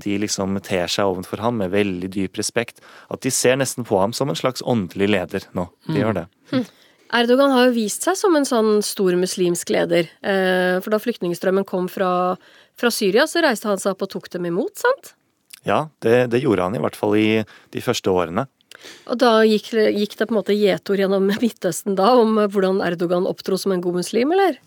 [0.00, 2.80] de liksom ter seg overfor ham med veldig dyp respekt.
[3.12, 5.66] At de ser nesten på ham som en slags åndelig leder nå.
[5.86, 5.98] De Mm.
[6.00, 6.66] gjør det.
[7.12, 10.08] Erdogan har jo vist seg som en sånn stor muslimsk leder.
[10.24, 12.38] Uh, for da flyktningstrømmen kom fra,
[12.74, 15.12] fra Syria, så reiste han seg opp og tok dem imot, sant?
[15.66, 18.46] Ja, det, det gjorde han i hvert fall i de første årene.
[19.10, 23.28] Og da gikk, gikk det på en måte gjetord gjennom Midtøsten da om hvordan Erdogan
[23.28, 24.60] opptro som en god muslim, eller?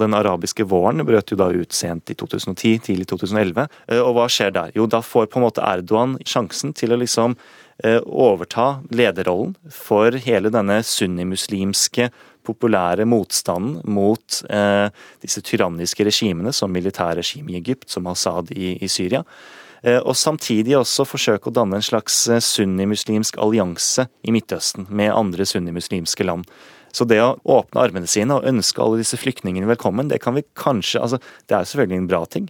[0.00, 3.66] Den arabiske våren brøt jo da ut sent i 2010, tidlig 2011.
[3.90, 4.72] Eh, Og hva skjer der?
[4.76, 7.36] Jo, da får på en måte Erdogan sjansen til å liksom
[7.84, 12.08] eh, overta lederrollen for hele denne sunnimuslimske
[12.46, 14.88] populære motstanden mot eh,
[15.20, 19.24] disse tyranniske regimene, som militærregimet i Egypt, som Assad i, i Syria.
[19.82, 25.14] Eh, og samtidig også forsøke å danne en slags eh, sunnimuslimsk allianse i Midtøsten med
[25.14, 26.48] andre sunnimuslimske land.
[26.92, 30.42] Så det å åpne armene sine og ønske alle disse flyktningene velkommen, det kan vi
[30.58, 32.48] kanskje altså Det er selvfølgelig en bra ting,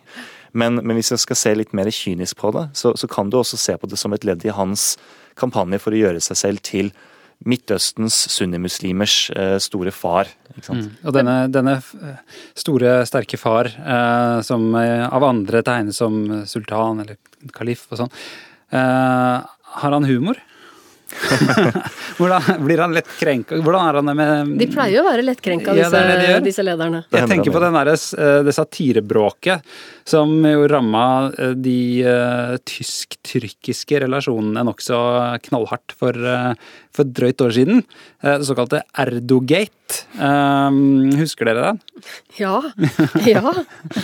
[0.52, 3.38] men, men hvis jeg skal se litt mer kynisk på det, så, så kan du
[3.38, 4.96] også se på det som et ledd i hans
[5.38, 6.90] kampanje for å gjøre seg selv til
[7.48, 10.29] Midtøstens sunnimuslimers eh, store far.
[10.53, 10.90] Ikke sant?
[10.90, 10.98] Mm.
[11.09, 11.79] Og denne, denne,
[12.59, 17.16] store, sterke far, eh, som eh, av andre tegnes som sultan eller
[17.57, 18.14] kalif og sånn,
[18.76, 19.50] eh,
[19.81, 20.40] har han humor?
[22.18, 23.59] Hvordan blir han lett krenka?
[23.64, 26.35] Hvordan er han med De pleier jo å være lettkrenka, Ja, disse, det er det
[26.37, 27.03] de disse lederne.
[27.11, 29.72] Jeg tenker på den der, eh, det satirebråket
[30.11, 35.00] som jo ramma eh, de uh, tysk-tyrkiske relasjonene nokså
[35.48, 36.55] knallhardt for, eh,
[36.92, 37.83] for et drøyt år siden.
[38.22, 40.00] Eh, Det såkalte Erdogate.
[40.18, 40.79] Eh,
[41.20, 41.81] Husker dere den?
[42.38, 42.61] Ja.
[43.26, 43.53] Ja.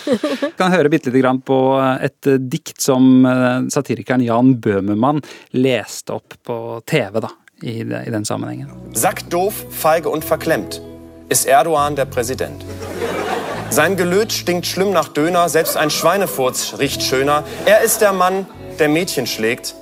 [0.59, 1.59] kan høre bitte lite grann på
[2.01, 5.23] et eh, dikt som eh, satirikeren Jan Bøhmermann
[5.53, 7.31] leste opp på TV da,
[7.63, 8.71] i, i den sammenhengen.
[8.95, 10.81] Sagt doof, feige und verklemt.
[11.29, 12.65] ist Erdogan der Präsident.
[13.71, 17.43] Sein Gelöt stinkt schlimm nach Döner, selbst ein Schweinefurz riecht schöner.
[17.65, 18.47] Er ist der Mann,
[18.79, 19.75] der Mädchen schlägt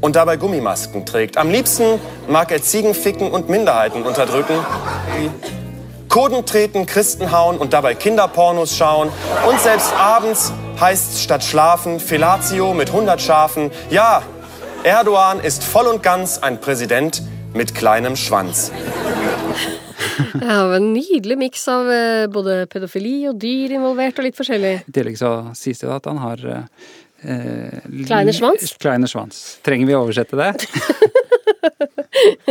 [0.00, 1.36] und dabei Gummimasken trägt.
[1.36, 4.54] Am liebsten mag er Ziegen ficken und Minderheiten unterdrücken.
[6.08, 9.10] Kurden treten, Christen hauen und dabei Kinderpornos schauen.
[9.48, 13.70] Und selbst abends heißt's statt schlafen Felatio mit 100 Schafen.
[13.90, 14.22] Ja,
[14.82, 18.72] Erdogan ist voll und ganz ein Präsident mit kleinem Schwanz.
[20.40, 24.72] Ja, En nydelig miks av eh, både pedofili og dyr involvert, og litt forskjellig.
[24.88, 26.44] I tillegg så sies det jo at han har
[27.22, 28.74] eh, eh, Kleine svans?
[28.80, 29.58] Kleine svans.
[29.66, 30.52] Trenger vi å oversette det?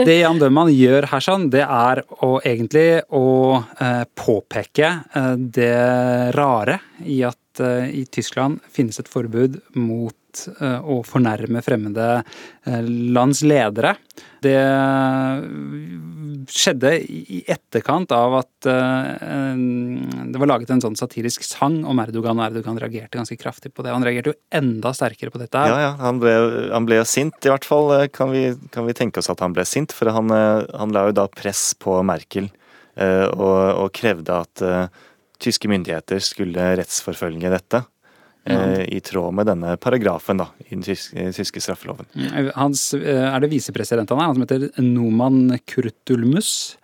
[0.06, 3.26] det Jan Bøhmann gjør her sånn, det er å egentlig å
[3.60, 5.76] eh, påpeke eh, det
[6.38, 10.16] rare i at eh, i Tyskland finnes et forbud mot
[10.60, 12.82] eh, å fornærme fremmede eh,
[13.16, 13.96] lands ledere.
[14.40, 14.56] Det
[16.50, 19.58] skjedde i etterkant av at eh,
[20.30, 23.86] det var laget en sånn satirisk sang om Erdogan, og Erdogan reagerte ganske kraftig på
[23.86, 23.94] det.
[23.94, 25.66] Han reagerte jo enda sterkere på dette.
[25.72, 26.36] Ja, ja, han ble,
[26.74, 29.56] han ble sint, i hvert fall eh, kan vi, kan vi tenke oss at han
[29.56, 29.96] ble sint.
[29.96, 34.66] For han, eh, han la jo da press på Merkel eh, og, og krevde at
[34.66, 35.06] eh,
[35.40, 37.84] tyske myndigheter skulle rettsforfølge dette.
[38.46, 42.08] Eh, I tråd med denne paragrafen da, i den tyske, tyske straffeloven.
[42.56, 46.78] Hans, eh, er det visepresident han er, han som heter Noman Kurtulmus?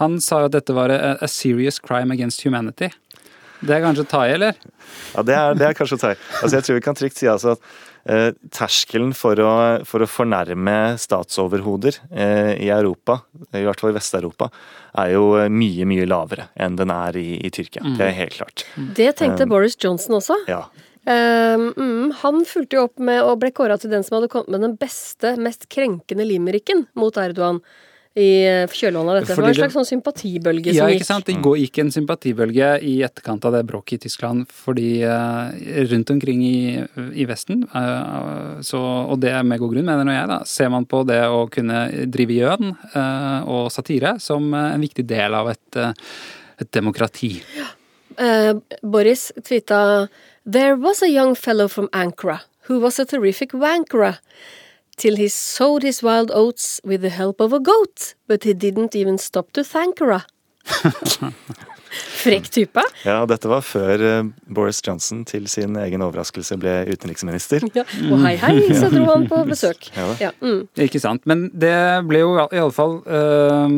[0.00, 2.88] Han sa jo at dette var a, a serious crime against humanity.
[3.60, 4.56] Det er kanskje å ta i, eller?
[5.12, 6.18] Ja, det er, det er kanskje å ta i.
[6.40, 7.66] Altså, jeg tror vi kan trygt si altså at
[8.08, 9.50] eh, terskelen for å,
[9.84, 13.18] for å fornærme statsoverhoder eh, i Europa,
[13.52, 14.48] i hvert fall i Vest-Europa,
[15.04, 17.84] er jo eh, mye, mye lavere enn den er i, i Tyrkia.
[17.84, 17.98] Mm.
[18.00, 18.64] Det er helt klart.
[18.96, 20.40] Det tenkte Um, Boris Johnson også.
[20.48, 20.64] Ja.
[21.00, 24.52] Um, mm, han fulgte jo opp med å ble kåra til den som hadde kommet
[24.52, 27.62] med den beste, mest krenkende limericken mot Erdogan
[28.18, 29.34] i eh, kjølvannet av dette.
[29.38, 31.30] Fordi det var en slags sånn sympatibølge Ja, som ikke sant?
[31.30, 35.54] Det gikk en sympatibølge i etterkant av det bråket i Tyskland, fordi uh,
[35.92, 36.60] rundt omkring i,
[37.14, 41.04] i Vesten, uh, så, og det med god grunn, mener jeg, da, ser man på
[41.08, 45.84] det å kunne drive gjøn uh, og satire som en viktig del av et,
[46.58, 47.36] et demokrati.
[48.20, 50.08] Eh, Boris tweeta
[50.46, 54.20] There was a young fellow from Ankara who was a terrific wankera
[54.96, 58.96] till he sowed his wild oats with the help of a goat, but he didn't
[58.96, 60.24] even stop to thankera.
[61.90, 62.84] Frekk type.
[63.04, 67.66] Ja, og dette var før eh, Boris Johnson til sin egen overraskelse ble utenriksminister.
[67.76, 67.84] Ja.
[68.10, 69.90] Og hei, hei, så dro han på besøk.
[69.96, 70.06] Ja.
[70.28, 70.62] Ja, mm.
[70.86, 71.26] Ikke sant.
[71.30, 71.74] Men det
[72.08, 73.76] ble jo i alle fall øh,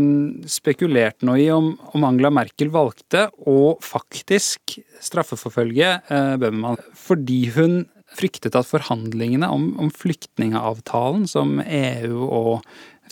[0.50, 7.82] spekulert noe i om, om Angela Merkel valgte å faktisk straffeforfølge øh, Bøhmermann fordi hun
[8.12, 12.66] fryktet at forhandlingene om, om flyktningavtalen som EU og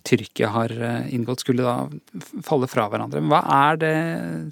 [0.06, 1.88] Tyrkia har øh, inngått, skulle da
[2.46, 3.22] falle fra hverandre.
[3.30, 3.94] Hva er det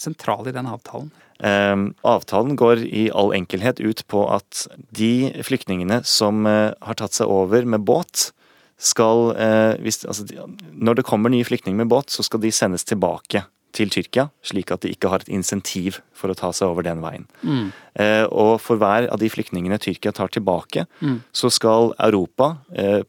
[0.03, 1.11] sentrale i den avtalen?
[1.39, 7.15] Eh, avtalen går i all enkelhet ut på at de flyktningene som eh, har tatt
[7.15, 8.33] seg over med båt,
[8.79, 10.39] skal eh, hvis, altså, de,
[10.79, 13.43] Når det kommer nye flyktninger med båt, så skal de sendes tilbake
[13.75, 17.03] til Tyrkia, slik at de ikke har et insentiv for å ta seg over den
[17.03, 17.27] veien.
[17.43, 17.69] Mm.
[18.01, 21.23] Eh, og for hver av de flyktningene Tyrkia tar tilbake, Mm.
[21.33, 23.03] så skal Europa eh,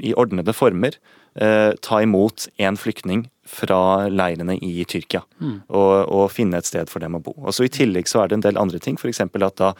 [0.00, 5.22] i ordnede former eh, ta imot en flyktning fra leirene i Tyrkia.
[5.40, 5.56] Mm.
[5.68, 7.34] Og, og finne et sted for dem å bo.
[7.38, 9.22] Og så I tillegg så er det en del andre ting, f.eks.
[9.24, 9.72] at da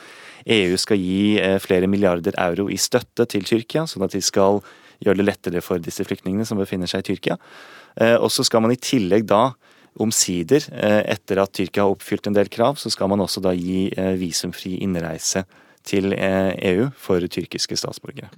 [0.59, 4.63] EU skal gi eh, flere milliarder euro i støtte til Tyrkia, sånn at de skal
[5.05, 7.39] gjøre det lettere for disse flyktningene som befinner seg i Tyrkia.
[8.01, 9.51] Eh, og så skal man i tillegg da
[9.99, 13.55] omsider, eh, etter at Tyrkia har oppfylt en del krav, så skal man også da
[13.57, 15.45] gi eh, visumfri innreise
[15.87, 18.31] til eh, EU for tyrkiske statsborgere.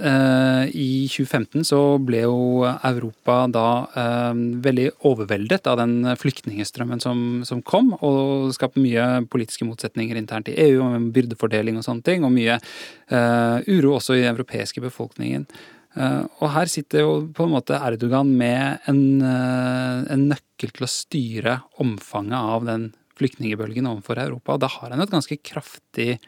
[0.00, 3.68] Eh, I 2015 så ble jo Europa da
[4.02, 10.50] eh, veldig overveldet av den flyktningestrømmen som, som kom, og skapte mye politiske motsetninger internt
[10.52, 14.84] i EU, og byrdefordeling og sånne ting, og mye eh, uro også i den europeiske
[14.84, 15.48] befolkningen.
[15.96, 20.84] Uh, og her sitter jo på en måte Erdogan med en, uh, en nøkkel til
[20.84, 26.18] å styre omfanget av den flyktningebølgen overfor Europa, da har han et ganske kraftig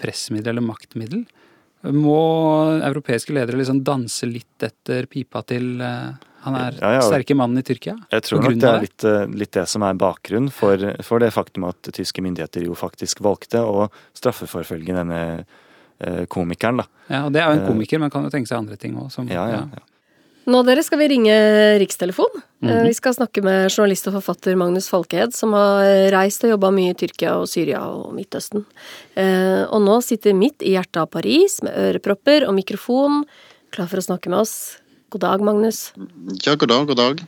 [0.00, 1.24] pressmiddel eller maktmiddel.
[1.96, 2.16] Må
[2.84, 6.10] europeiske ledere liksom danse litt etter pipa til eh,
[6.44, 7.00] han er Ja, ja.
[7.04, 7.96] sterke mannen i Tyrkia?
[8.12, 11.32] Jeg tror nok det er litt, eh, litt det som er bakgrunnen for, for det
[11.36, 15.20] faktum at tyske myndigheter jo faktisk valgte å straffeforfølge denne
[16.00, 16.88] eh, komikeren, da.
[17.08, 19.12] Ja, og Det er jo en komiker, men kan jo tenke seg andre ting òg.
[19.28, 19.86] Ja, ja, ja.
[20.48, 21.34] Nå dere skal vi ringe
[21.82, 22.40] Rikstelefon.
[22.60, 22.86] Mm -hmm.
[22.86, 26.90] Vi skal snakke med journalist og forfatter Magnus Falkehed, som har reist og jobba mye
[26.90, 28.64] i Tyrkia og Syria og Midtøsten.
[29.16, 33.24] Eh, Og nå sitter midt i hjertet av Paris med ørepropper og mikrofon,
[33.70, 34.76] klar for å snakke med oss.
[35.10, 35.92] God dag, Magnus.
[36.46, 37.20] Ja, god dag, god dag.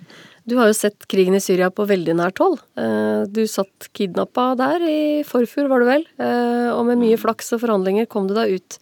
[0.47, 2.59] Du har jo sett krigen i Syria på veldig nært hold.
[2.77, 6.07] Eh, Du satt kidnappa der i forfjor, var det vel?
[6.19, 8.79] Eh, Og med mye flaks og forhandlinger kom du deg ut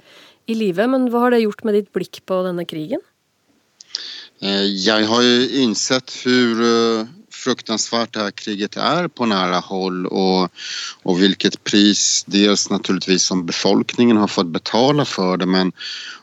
[0.48, 0.86] i live.
[0.88, 3.00] Men hva har det gjort med ditt blikk på denne krigen?
[4.42, 10.06] Eh, Jeg har ju insett hur eh, fruktansvärt det här kriget är på nära håll
[10.06, 10.48] och,
[11.02, 15.72] och vilket pris dels naturligtvis som befolkningen har fått betala för det men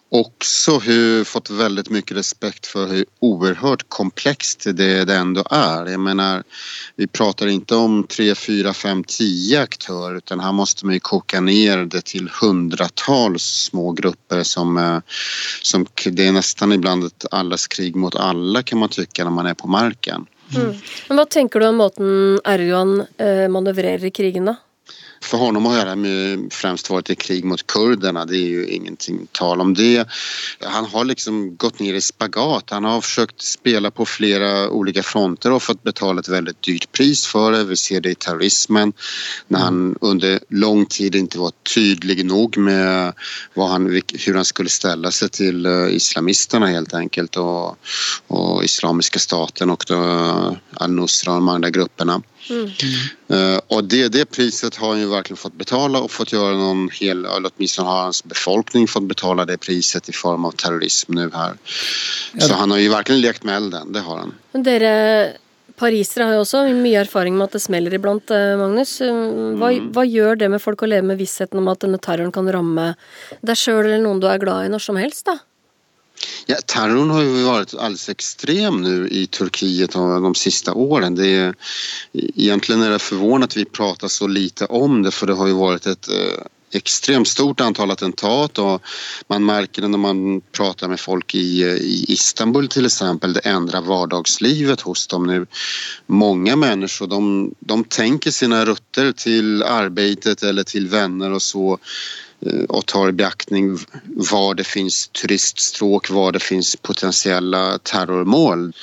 [0.10, 5.86] också hur, fått väldigt mycket respekt för hur oerhört komplext det, det ändå är.
[5.86, 6.44] Jag menar,
[6.96, 11.42] vi pratar inte om tre, fyra, fem, tio aktörer utan här måste man ju koka
[11.42, 15.00] ner det till hundratals små grupper som, eh,
[15.62, 19.46] som det är nästan ibland ett allas krig mot alla kan man tycka när man
[19.46, 20.26] är på marken.
[20.56, 20.76] Mm.
[21.08, 24.56] Men hva tenker du om måten Erdogan eh, manøvrerer krigen, da?
[25.22, 28.26] För honom har det främst varit ett krig mot kurderna.
[28.26, 30.08] Det är ju ingenting tal om det.
[30.60, 32.70] Han har liksom gått ner i spagat.
[32.70, 37.26] Han har försökt spela på flera olika fronter och fått betala ett väldigt dyrt pris
[37.26, 37.64] för det.
[37.64, 38.94] Vi ser det i terrorismen
[39.48, 43.14] när han under lång tid inte var tydlig nog med
[43.56, 47.78] han, hur han skulle ställa sig till eh, islamisterna helt enkelt och,
[48.28, 49.84] och Islamiska staten och
[50.74, 52.22] al-Nusra och de andra grupperna.
[52.50, 56.90] Eh, och det, det priset har han ju verkligen fått betala och fått göra någon
[56.94, 61.32] hel, eller åtminstone har hans befolkning fått betala det priset i form av terrorism nu
[61.34, 61.58] här.
[62.40, 64.34] Så han har ju verkligen lekt med elden, det har han.
[64.52, 64.94] Men dere
[65.78, 68.98] parisere har jo også mye erfaring med at det smeller iblant, eh, Magnus.
[69.02, 72.34] Hva, Hva, hva gjør det med folk å leve med vissheten om at denne terroren
[72.34, 72.96] kan ramme
[73.46, 75.38] deg sjøl eller noen du er glad i når som helst, da?
[76.46, 81.16] Ja, terrorn har ju varit alldeles extrem nu i Turkiet de sista åren.
[81.16, 81.56] Det är,
[82.14, 85.54] egentligen är det förvånande att vi pratar så lite om det för det har ju
[85.54, 86.10] varit ett
[86.72, 88.82] ekstremt stort antall attentat och
[89.28, 93.34] man märker det när man pratar med folk i, eh, i Istanbul till exempel.
[93.34, 95.46] Det ändrar vardagslivet hos dem nu.
[96.06, 101.78] Många människor de, de tänker sina rutter till arbetet eller till vänner och så eh,
[102.70, 108.74] och tar i beaktning var det finns turiststråk, var det finns potentiella terrormål.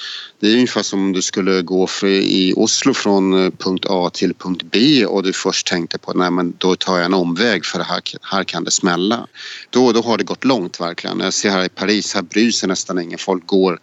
[0.40, 4.11] Det är ungefär som om du skulle gå för, i Oslo från eh, punkt A
[4.12, 7.64] till punkt B och du först tänkte på nej men då tar jag en omväg
[7.64, 9.27] för her här, kan det smälla.
[9.70, 11.20] Då har det gått långt verkligen.
[11.20, 13.18] Jag ser här i Paris, här bryr sig nästan ingen.
[13.18, 13.79] Folk går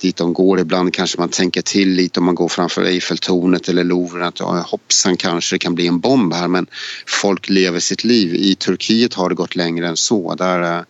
[0.00, 0.60] dit de går.
[0.60, 4.66] Ibland kanske man tänker till lite om man går framför Eiffeltornet eller Louvren att ja,
[4.68, 6.66] hoppsan kanske det kan bli en bomb här men
[7.06, 8.34] folk lever sitt liv.
[8.34, 10.34] I Turkiet har det gått längre än så.
[10.34, 10.84] Där, eh,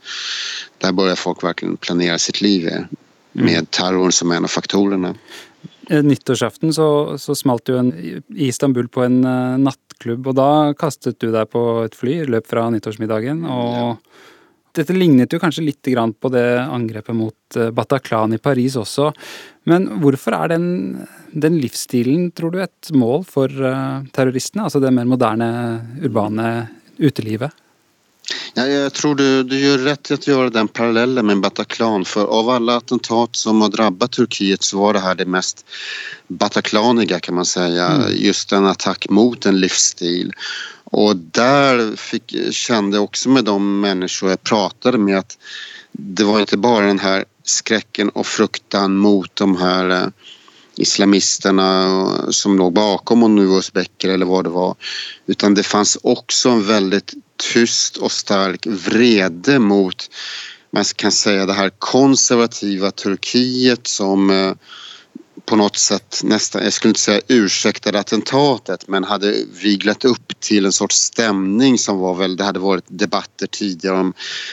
[0.79, 2.71] där börjar folk verkligen planera sitt liv
[3.33, 5.15] med terroren som en av faktorene.
[5.91, 10.51] Eh, Nyttårsaften så, så smalt du en, i Istanbul på en uh, nattklubb, og da
[10.79, 13.43] kastet du deg på et fly, løp fra nyttårsmiddagen.
[13.45, 13.99] og
[14.77, 19.11] Dette lignet jo kanskje litt grann på det angrepet mot eh, Bataclan i Paris også.
[19.69, 20.69] Men hvorfor er den,
[21.33, 23.53] den livsstilen, tror du, et mål for
[24.17, 24.65] terroristene?
[24.65, 25.51] Altså det mer moderne,
[26.01, 26.49] urbane
[26.99, 27.53] utelivet?
[28.55, 32.29] Ja, jeg tror du, du gjør rett i å gjøre den parallellen med Bataclan For
[32.31, 35.65] av alle attentat som har rammet Turkiet så var det her det mest
[36.29, 38.11] bataclanige, kan man säga.
[38.11, 40.33] Just en attack mot en livsstil.
[40.93, 45.37] Og der fick, jeg også också med de mennesker jeg pratet med at
[45.93, 50.07] det var ikke bare den her skrekken og frukten mot de her eh,
[50.77, 51.69] islamisterna
[52.33, 54.77] som låg bakom om nu uzbeker eller vad det var.
[55.27, 57.15] Utan det fanns också en väldigt
[57.53, 60.09] tyst och stark vrede mot
[60.73, 64.53] man kan säga det här konservativa Turkiet som eh,
[65.45, 70.65] på något sätt nästan, jag skulle inte säga ursäktade attentatet men hade viglat upp till
[70.67, 74.13] en sorts stämning som var väl, det hade varit debatter tidigare om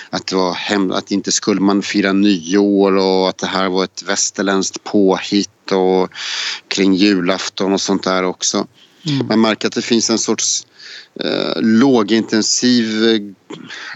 [0.10, 3.84] att det var hem, att inte skulle man fira nyår och att det här var
[3.84, 6.10] ett västerländskt påhitt och
[6.67, 8.67] kring julafton och sånt där också.
[9.05, 9.27] Mm.
[9.27, 10.67] Man märker att det finns en sorts
[11.23, 13.21] eh, lågintensiv, eh,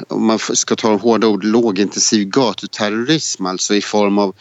[0.08, 4.36] om man ska ta hårda ord, lågintensiv gatuterrorism alltså i form av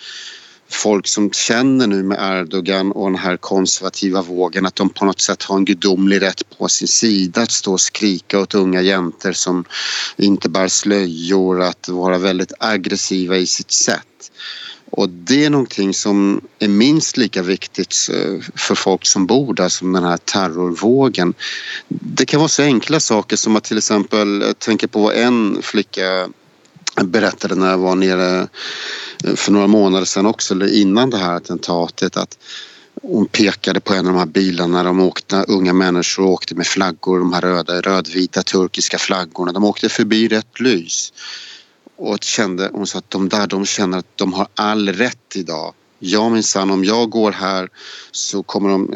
[0.73, 5.21] folk som känner nu med Erdogan och den här konservativa vågen att de på något
[5.21, 9.33] sätt har en gudomlig rätt på sin sida att stå och skrika åt unga jäntor
[9.33, 9.65] som
[10.17, 14.31] inte bär slöjor, att vara väldigt aggressiva i sitt sätt.
[14.93, 19.69] Och det är någonting som är minst lika viktigt for för folk som bor där
[19.69, 21.35] som den här terrorvågen.
[21.89, 26.29] Det kan vara så enkla saker som att till exempel, jag på vad en flicka
[27.05, 28.49] berättade när jag var nere
[29.37, 32.39] for för några månader sedan också, eller innan det här attentatet, att
[33.03, 37.19] hon pekade på en av de här bilarna de åkte, unga människor åkte med flaggor,
[37.19, 39.53] de här röda, rödvita turkiska flaggorna.
[39.53, 41.13] De åkte förbi rätt lys
[42.03, 45.75] och kände, hon sa att de där de känner att de har all rätt idag.
[45.99, 47.69] Ja minsann, om jag går här
[48.11, 48.95] så kommer de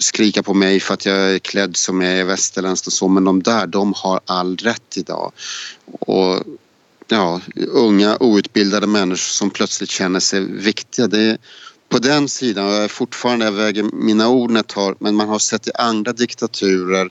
[0.00, 3.24] skrika på mig för att jag är klädd som jag är västerländskt och så men
[3.24, 5.32] de där de har all rätt idag.
[5.86, 6.42] Och
[7.08, 11.06] ja, unga outbildade människor som plötsligt känner sig viktiga.
[11.06, 11.38] Det är
[11.88, 15.14] på den sidan, och jag är fortfarande, jag väger mina ord när jag tar, men
[15.14, 17.10] man har sett i andra diktaturer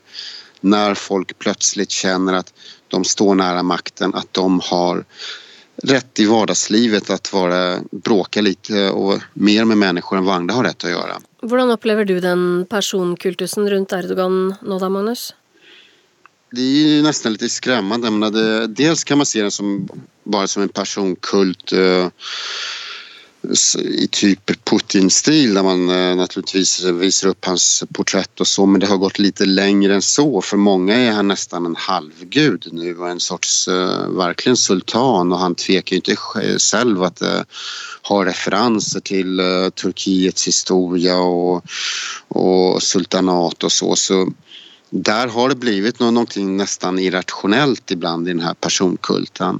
[0.61, 2.53] när folk plötsligt känner att
[2.87, 5.05] de står nära makten, att de har
[5.83, 10.63] rätt i vardagslivet att vara, bråka lite och mer med människor än vad andra har
[10.63, 11.21] rätt att göra.
[11.41, 15.33] Hvordan opplever du den personkultusen rundt Erdogan nå da, Magnus?
[16.51, 18.67] Det är ju nästan lite skrämmande.
[18.67, 19.89] Dels kan man se den som,
[20.23, 22.07] bara som en personkult eh,
[23.79, 28.87] i typ Putin-stil där man eh, naturligtvis visar upp hans porträtt och så men det
[28.87, 30.41] har gått lite längre än så.
[30.41, 35.39] För många är han nästan en halvgud nu och en sorts eh, verkligen sultan och
[35.39, 37.41] han tvekar ju inte sj- själv att eh,
[38.01, 39.41] ha referenser till
[39.81, 41.65] Turkiets historia och,
[42.27, 43.95] och sultanat och så.
[43.95, 44.31] så
[44.89, 49.59] där har det blivit noe nästan irrationellt ibland i den här personkulten.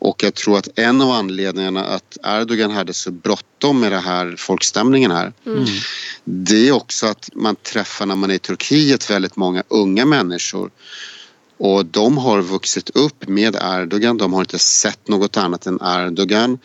[0.00, 4.34] Och jag tror att en av anledningarna att Erdogan hade så bråttom med det här
[4.38, 5.32] folkstämningen här
[6.24, 10.70] det är också att man träffar när man är i Turkiet väldigt många unga människor.
[11.58, 16.58] Och de har vuxit upp med Erdogan, de har inte sett något annat än Erdogan.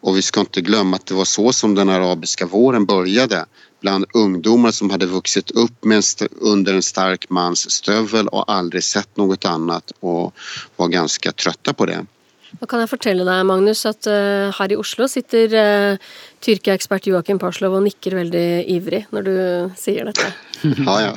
[0.00, 3.46] Och vi ska inte glömma att det var så som den arabiska våren började.
[3.80, 8.84] Bland ungdomar som hade vuxit upp med en under en stark mans stövel och aldrig
[8.84, 10.34] sett något annat och
[10.76, 12.06] var ganska trötta på det.
[12.60, 16.10] Da kan jeg fortelle deg, Magnus, at uh, her i Oslo sitter uh,
[16.44, 19.36] Tyrkia-ekspert Joakim Parslov og nikker veldig ivrig når du
[19.80, 20.32] sier dette.
[20.66, 21.10] Ja, ja.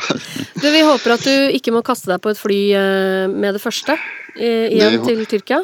[0.59, 3.61] Du, Vi håper at du ikke må kaste deg på et fly uh, med det
[3.63, 3.95] første
[4.35, 5.61] eh, igjen Det til Tyrkia.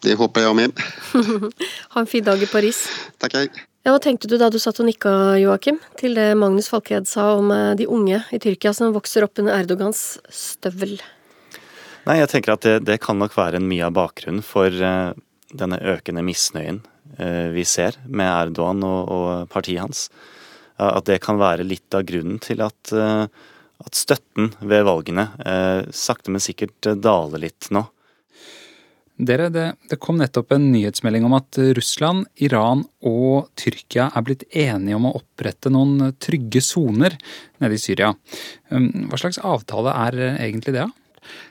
[0.00, 0.72] Det hoppas jag med.
[1.92, 2.86] ha en fin dag i Paris.
[3.18, 3.50] Takk, jeg.
[3.84, 5.10] Ja, Hva tenkte du da du satt og nikka,
[5.40, 9.40] Joakim, til det Magnus Falkhed sa om eh, de unge i Tyrkia som vokser opp
[9.42, 10.98] under Erdogans støvel?
[12.06, 15.12] Nei, jeg tenker at det, det kan nok være en mye av bakgrunnen for uh,
[15.52, 16.80] denne økende misnøyen
[17.18, 20.06] uh, vi ser med Erdogan og, og partiet hans.
[20.78, 23.26] Uh, At det kan være litt av grunnen til at, eh,
[23.82, 25.24] at støtten ved valgene
[25.90, 27.82] sakte, men sikkert daler litt nå.
[29.18, 34.44] Dere, det, det kom nettopp en nyhetsmelding om at Russland, Iran og Tyrkia er blitt
[34.54, 37.18] enige om å opprette noen trygge soner
[37.58, 38.12] nede i Syria.
[38.70, 40.86] Um, Hva slags avtale er egentlig det?
[40.86, 41.07] da?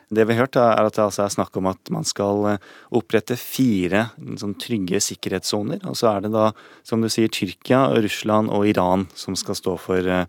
[0.09, 2.67] Det vi har hørt, er at det altså er snakk om at man skal eh,
[2.95, 4.05] opprette fire
[4.39, 5.81] sånn trygge sikkerhetssoner.
[5.89, 6.51] Og så er det da,
[6.87, 10.23] som du sier, Tyrkia, Russland og Iran som skal stå for eh,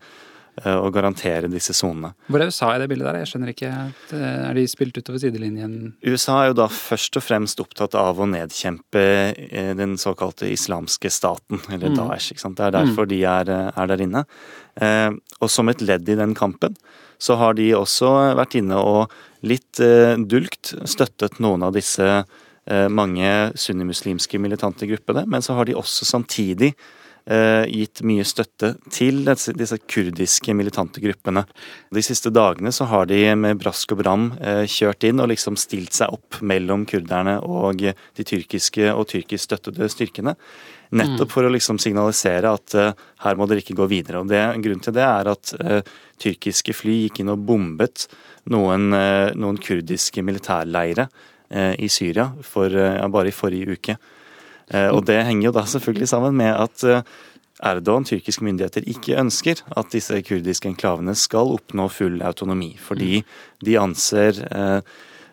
[0.65, 2.11] eh, å garantere disse sonene.
[2.27, 3.21] Hvor er USA i det bildet der?
[3.23, 3.71] Jeg skjønner ikke.
[4.19, 5.79] Er de spilt utover sidelinjen?
[6.03, 9.07] USA er jo da først og fremst opptatt av å nedkjempe
[9.79, 12.01] den såkalte islamske staten, eller Mm.
[12.03, 12.33] Daesh.
[12.35, 12.59] ikke sant?
[12.59, 14.27] Det er derfor de er, er der inne.
[15.39, 16.75] Og som et ledd i den kampen,
[17.19, 19.15] så har de også vært inne og
[19.47, 25.69] litt eh, dulgt støttet noen av disse eh, mange sunnimuslimske militante gruppene, men så har
[25.69, 31.45] de også samtidig eh, gitt mye støtte til disse, kurdiske militante gruppene.
[31.95, 34.33] De siste dagene så har de med brask og bram
[34.71, 39.91] kjørt inn og liksom stilt seg opp mellom kurderne og de tyrkiske og tyrkisk støttede
[39.93, 40.35] styrkene.
[40.89, 42.75] Nettopp for å liksom signalisere at
[43.21, 44.23] her må dere ikke gå videre.
[44.23, 45.53] Og det, Grunnen til det er at
[46.23, 48.07] tyrkiske fly gikk inn og bombet
[48.53, 51.09] noen, eh, noen kurdiske militærleire
[51.51, 53.99] eh, i Syria for, eh, ja, bare i forrige uke.
[54.69, 56.83] Og det henger jo da selvfølgelig sammen med at
[57.65, 63.23] Erdogan, tyrkiske myndigheter, ikke ønsker at disse kurdiske enklavene skal oppnå full autonomi, fordi
[63.65, 64.43] de anser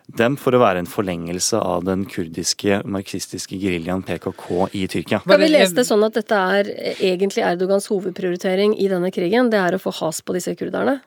[0.06, 5.20] dem for å være en forlengelse av den kurdiske marxistiske geriljaen PKK i Tyrkia.
[5.26, 9.50] Kan vi lese det sånn at dette er egentlig Erdogans hovedprioritering i denne krigen?
[9.50, 11.00] Det er å få has på disse kurderne?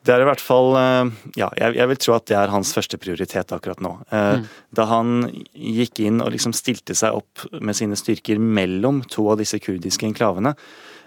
[0.00, 2.96] Det er i hvert fall eh, Ja, jeg, vil tro at det er hans første
[3.00, 3.98] prioritet akkurat nå.
[4.08, 4.44] Eh, Mm.
[4.76, 5.10] Da han
[5.52, 10.06] gikk inn og liksom stilte seg opp med sine styrker mellom to av disse kurdiske
[10.06, 10.54] enklavene,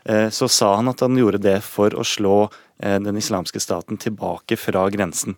[0.06, 2.49] eh, så sa han at han gjorde det for å slå
[2.84, 5.38] eh, den islamske staten tilbake fra grensen.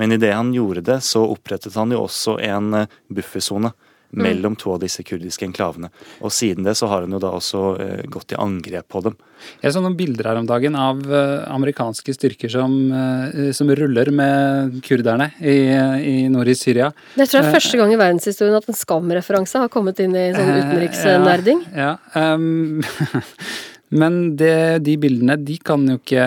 [0.00, 3.74] Men idet han gjorde det, så opprettet han jo også en eh, buffersone
[4.10, 4.22] Mm.
[4.24, 5.86] mellom to av disse kurdiske enklavene.
[6.18, 9.14] Og siden det så har han jo da også eh, gått i angrep på dem.
[9.62, 14.10] Jeg så noen bilder her om dagen av eh, amerikanske styrker som, eh, som ruller
[14.10, 15.54] med kurderne i,
[16.02, 16.90] i nord i Syria.
[17.14, 20.26] Det tror jeg er første gang i verdenshistorien at en Skam-referanse har kommet inn i
[20.34, 21.62] sånn utenriksnerding.
[21.70, 22.82] Ja, ja, um,
[24.02, 26.26] men det, de bildene de kan jo ikke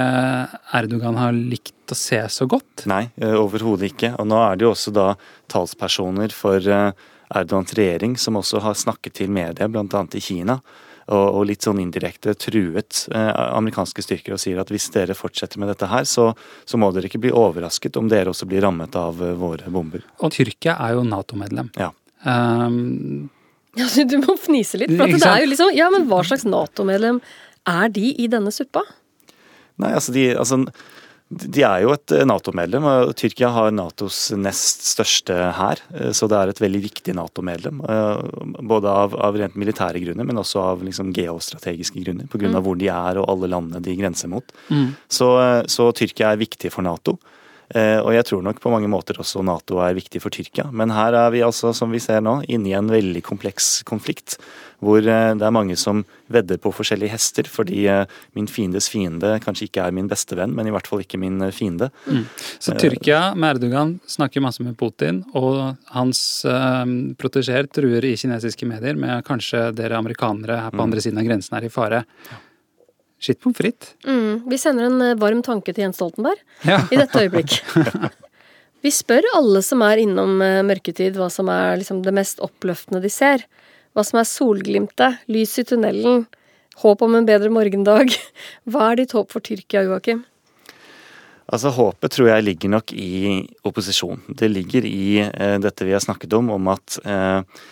[0.80, 2.86] Erdogan ha likt å se så godt.
[2.90, 4.14] Nei, eh, overhodet ikke.
[4.22, 5.12] Og nå er det jo også da
[5.52, 6.90] talspersoner for eh,
[7.34, 9.86] Erdogans regjering som også har snakket til media, bl.a.
[10.14, 10.60] i Kina.
[11.04, 15.60] Og, og litt sånn indirekte truet eh, amerikanske styrker og sier at hvis dere fortsetter
[15.60, 16.30] med dette her, så,
[16.64, 20.06] så må dere ikke bli overrasket om dere også blir rammet av våre bomber.
[20.24, 21.74] Og Tyrkia er jo Nato-medlem.
[21.80, 21.92] Ja.
[22.24, 23.30] Um,
[23.74, 24.94] Ja, du må fnise litt.
[24.94, 27.22] For at det er jo liksom Ja, men hva slags Nato-medlem
[27.70, 28.84] er de i denne suppa?
[29.82, 30.60] Nei, altså de, altså,
[31.40, 35.82] de er jo et eh, Nato-medlem, og Tyrkia har Natos nest største hær.
[35.96, 37.82] eh, Så det er et veldig viktig Nato-medlem.
[37.90, 38.24] eh,
[38.74, 42.28] Både av, av rent militære grunner, men også av liksom geostrategiske grunner.
[42.32, 42.50] Pga.
[42.54, 42.62] Mm.
[42.64, 44.46] hvor de er og alle landene de grenser mot.
[44.70, 44.96] Mm.
[45.10, 45.30] Så,
[45.68, 47.18] så Tyrkia er viktig for Nato.
[47.74, 50.70] Eh, Og jeg tror nok på mange måter også Nato er viktig for Tyrkia.
[50.72, 54.38] Men her er vi altså, som vi ser nå, inne i en veldig kompleks konflikt.
[54.84, 58.06] Hvor eh, det er mange som vedder på forskjellige hester, fordi eh,
[58.36, 61.40] min fiendes fiende kanskje ikke er min beste venn, men i hvert fall ikke min
[61.56, 61.90] fiende.
[62.06, 62.26] Mm.
[62.60, 66.86] Så Tyrkia med Erdogan snakker masse med Putin, og hans eh,
[67.18, 70.88] protesjer truer i kinesiske medier med kanskje dere amerikanere her på Mm.
[70.90, 72.04] andre siden av grensen er i fare.
[73.24, 73.94] Skitt pommes frites.
[74.04, 76.82] Mm, vi sender en eh, varm tanke til Jens Stoltenberg Ja.
[76.92, 77.56] i dette øyeblikk.
[78.84, 83.00] Vi spør alle som er innom eh, mørketid, hva som er liksom det mest oppløftende
[83.00, 83.46] de ser.
[83.96, 86.26] Hva som er solglimtet, lys i tunnelen,
[86.82, 88.12] håp om en bedre morgendag.
[88.70, 90.26] Hva er ditt håp for Tyrkia, Joakim?
[91.48, 94.20] Altså Håpet tror jeg ligger nok i opposisjon.
[94.36, 97.64] Det ligger i eh, dette vi har snakket om, om at eh,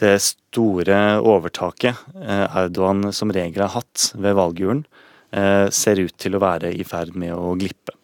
[0.00, 4.84] det store overtaket eh, Erdogan som regel har hatt ved valgurnen,
[5.32, 7.94] eh, ser ut til å være i ferd med å glippe.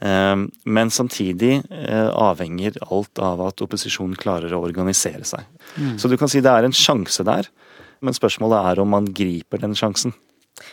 [0.00, 5.44] Eh, men samtidig avhenger alt av at opposisjonen klarer å organisere seg.
[5.76, 5.94] Mm.
[6.00, 7.48] Så du kan si det er en sjanse der,
[8.04, 10.12] men spørsmålet er om man griper den sjansen.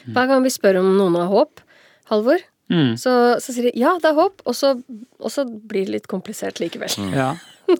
[0.08, 1.64] Hver gang vi spør om noen har håp,
[2.12, 2.94] Halvor, Mm.
[2.98, 3.12] så,
[3.44, 4.70] så sier de ja, det er håp, og så,
[5.20, 6.94] og så blir det litt komplisert likevel.
[7.12, 7.34] Ja.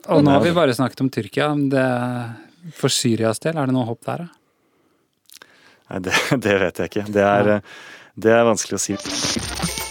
[0.08, 1.52] Og nå har vi bare snakket om Tyrkia.
[1.70, 1.84] Det,
[2.76, 5.48] for Syrias del, er det noe håp der, da?
[5.90, 7.08] Nei, det, det vet jeg ikke.
[7.12, 7.72] Det er, eh,
[8.16, 9.82] det er vanskelig å si.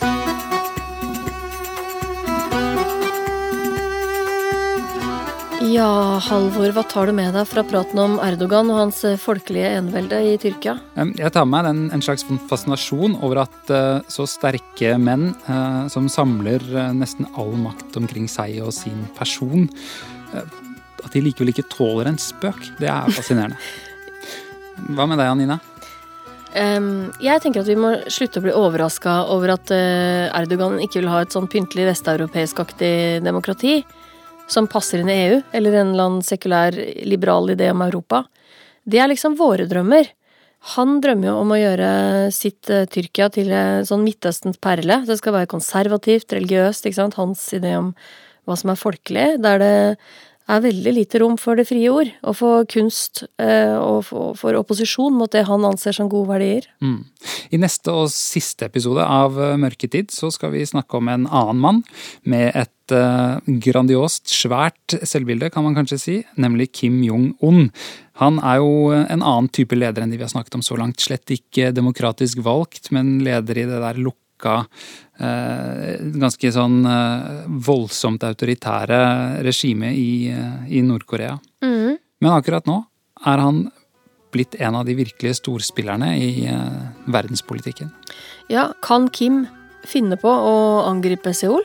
[5.74, 9.72] Ja, Halvor, hva tar du med deg fra praten om Erdogan og hans eh, folkelige
[9.80, 10.76] enevelde i Tyrkia?
[11.18, 16.12] Jeg tar med meg en slags fascinasjon over at eh, så sterke menn eh, som
[16.12, 16.62] samler
[16.94, 19.66] nesten all makt omkring seg og sin person,
[20.36, 22.60] at de likevel ikke tåler en spøk.
[22.78, 23.58] Det er fascinerende.
[24.94, 25.58] Hva med deg, Anina?
[26.54, 31.02] Um, jeg tenker at vi må slutte å bli overraska over at uh, Erdogan ikke
[31.02, 33.80] vil ha et sånn pyntelig vesteuropeisk-aktig demokrati
[34.52, 36.76] som passer inn i EU, eller en eller annen sekulær,
[37.08, 38.26] liberal idé om Europa.
[38.84, 40.10] Det er liksom våre drømmer.
[40.76, 41.88] Han drømmer jo om å gjøre
[42.36, 45.02] sitt uh, Tyrkia til en sånn Midtøstens perle.
[45.08, 47.20] Det skal være konservativt, religiøst, ikke sant.
[47.20, 47.92] Hans idé om
[48.48, 49.28] hva som er folkelig.
[49.44, 49.74] Der det
[50.52, 55.16] er veldig lite rom for det frie ord, og for kunst, eh, og for, opposisjon
[55.16, 56.68] mot det han anser som gode verdier.
[56.84, 57.06] Mm.
[57.56, 61.62] I neste og siste episode av eh, Mørketid så skal vi snakke om en annen
[61.64, 61.84] mann
[62.28, 67.70] med et eh, grandiost, svært selvbilde, kan man kanskje si, nemlig Kim Jong-un.
[68.22, 71.02] Han er jo en annen type leder enn de vi har snakket om så langt.
[71.02, 74.66] Slett ikke demokratisk valgt, men leder i det der lukka
[75.20, 81.38] ganske sånn eh, voldsomt autoritære regimet i, eh, i Nord-Korea.
[81.64, 81.98] Mm.
[82.22, 82.80] Men akkurat nå
[83.26, 83.72] er han
[84.34, 86.82] blitt en av de virkelige storspillerne i eh,
[87.14, 87.92] verdenspolitikken.
[88.50, 89.46] Ja, kan Kim
[89.86, 90.58] finne på å
[90.90, 91.64] angripe Seoul?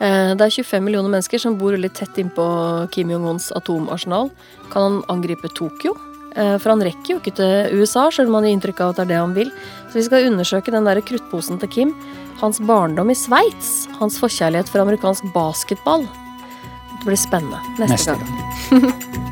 [0.00, 4.30] Eh, Det er 25 millioner mennesker som bor veldig tett innpå Kim Jong-uns atomarsenal.
[4.72, 5.94] Kan han angripe Tokyo?
[6.34, 8.96] Eh, For han rekker jo ikke til USA, selv om han gir inntrykk av at
[8.96, 9.52] det er det han vil.
[9.90, 11.94] Så vi skal undersøke den der kruttposen til Kim.
[12.42, 13.88] Hans barndom i Sveits.
[14.00, 16.08] Hans forkjærlighet for amerikansk basketball.
[16.98, 19.28] Det blir spennende neste, Neste gang.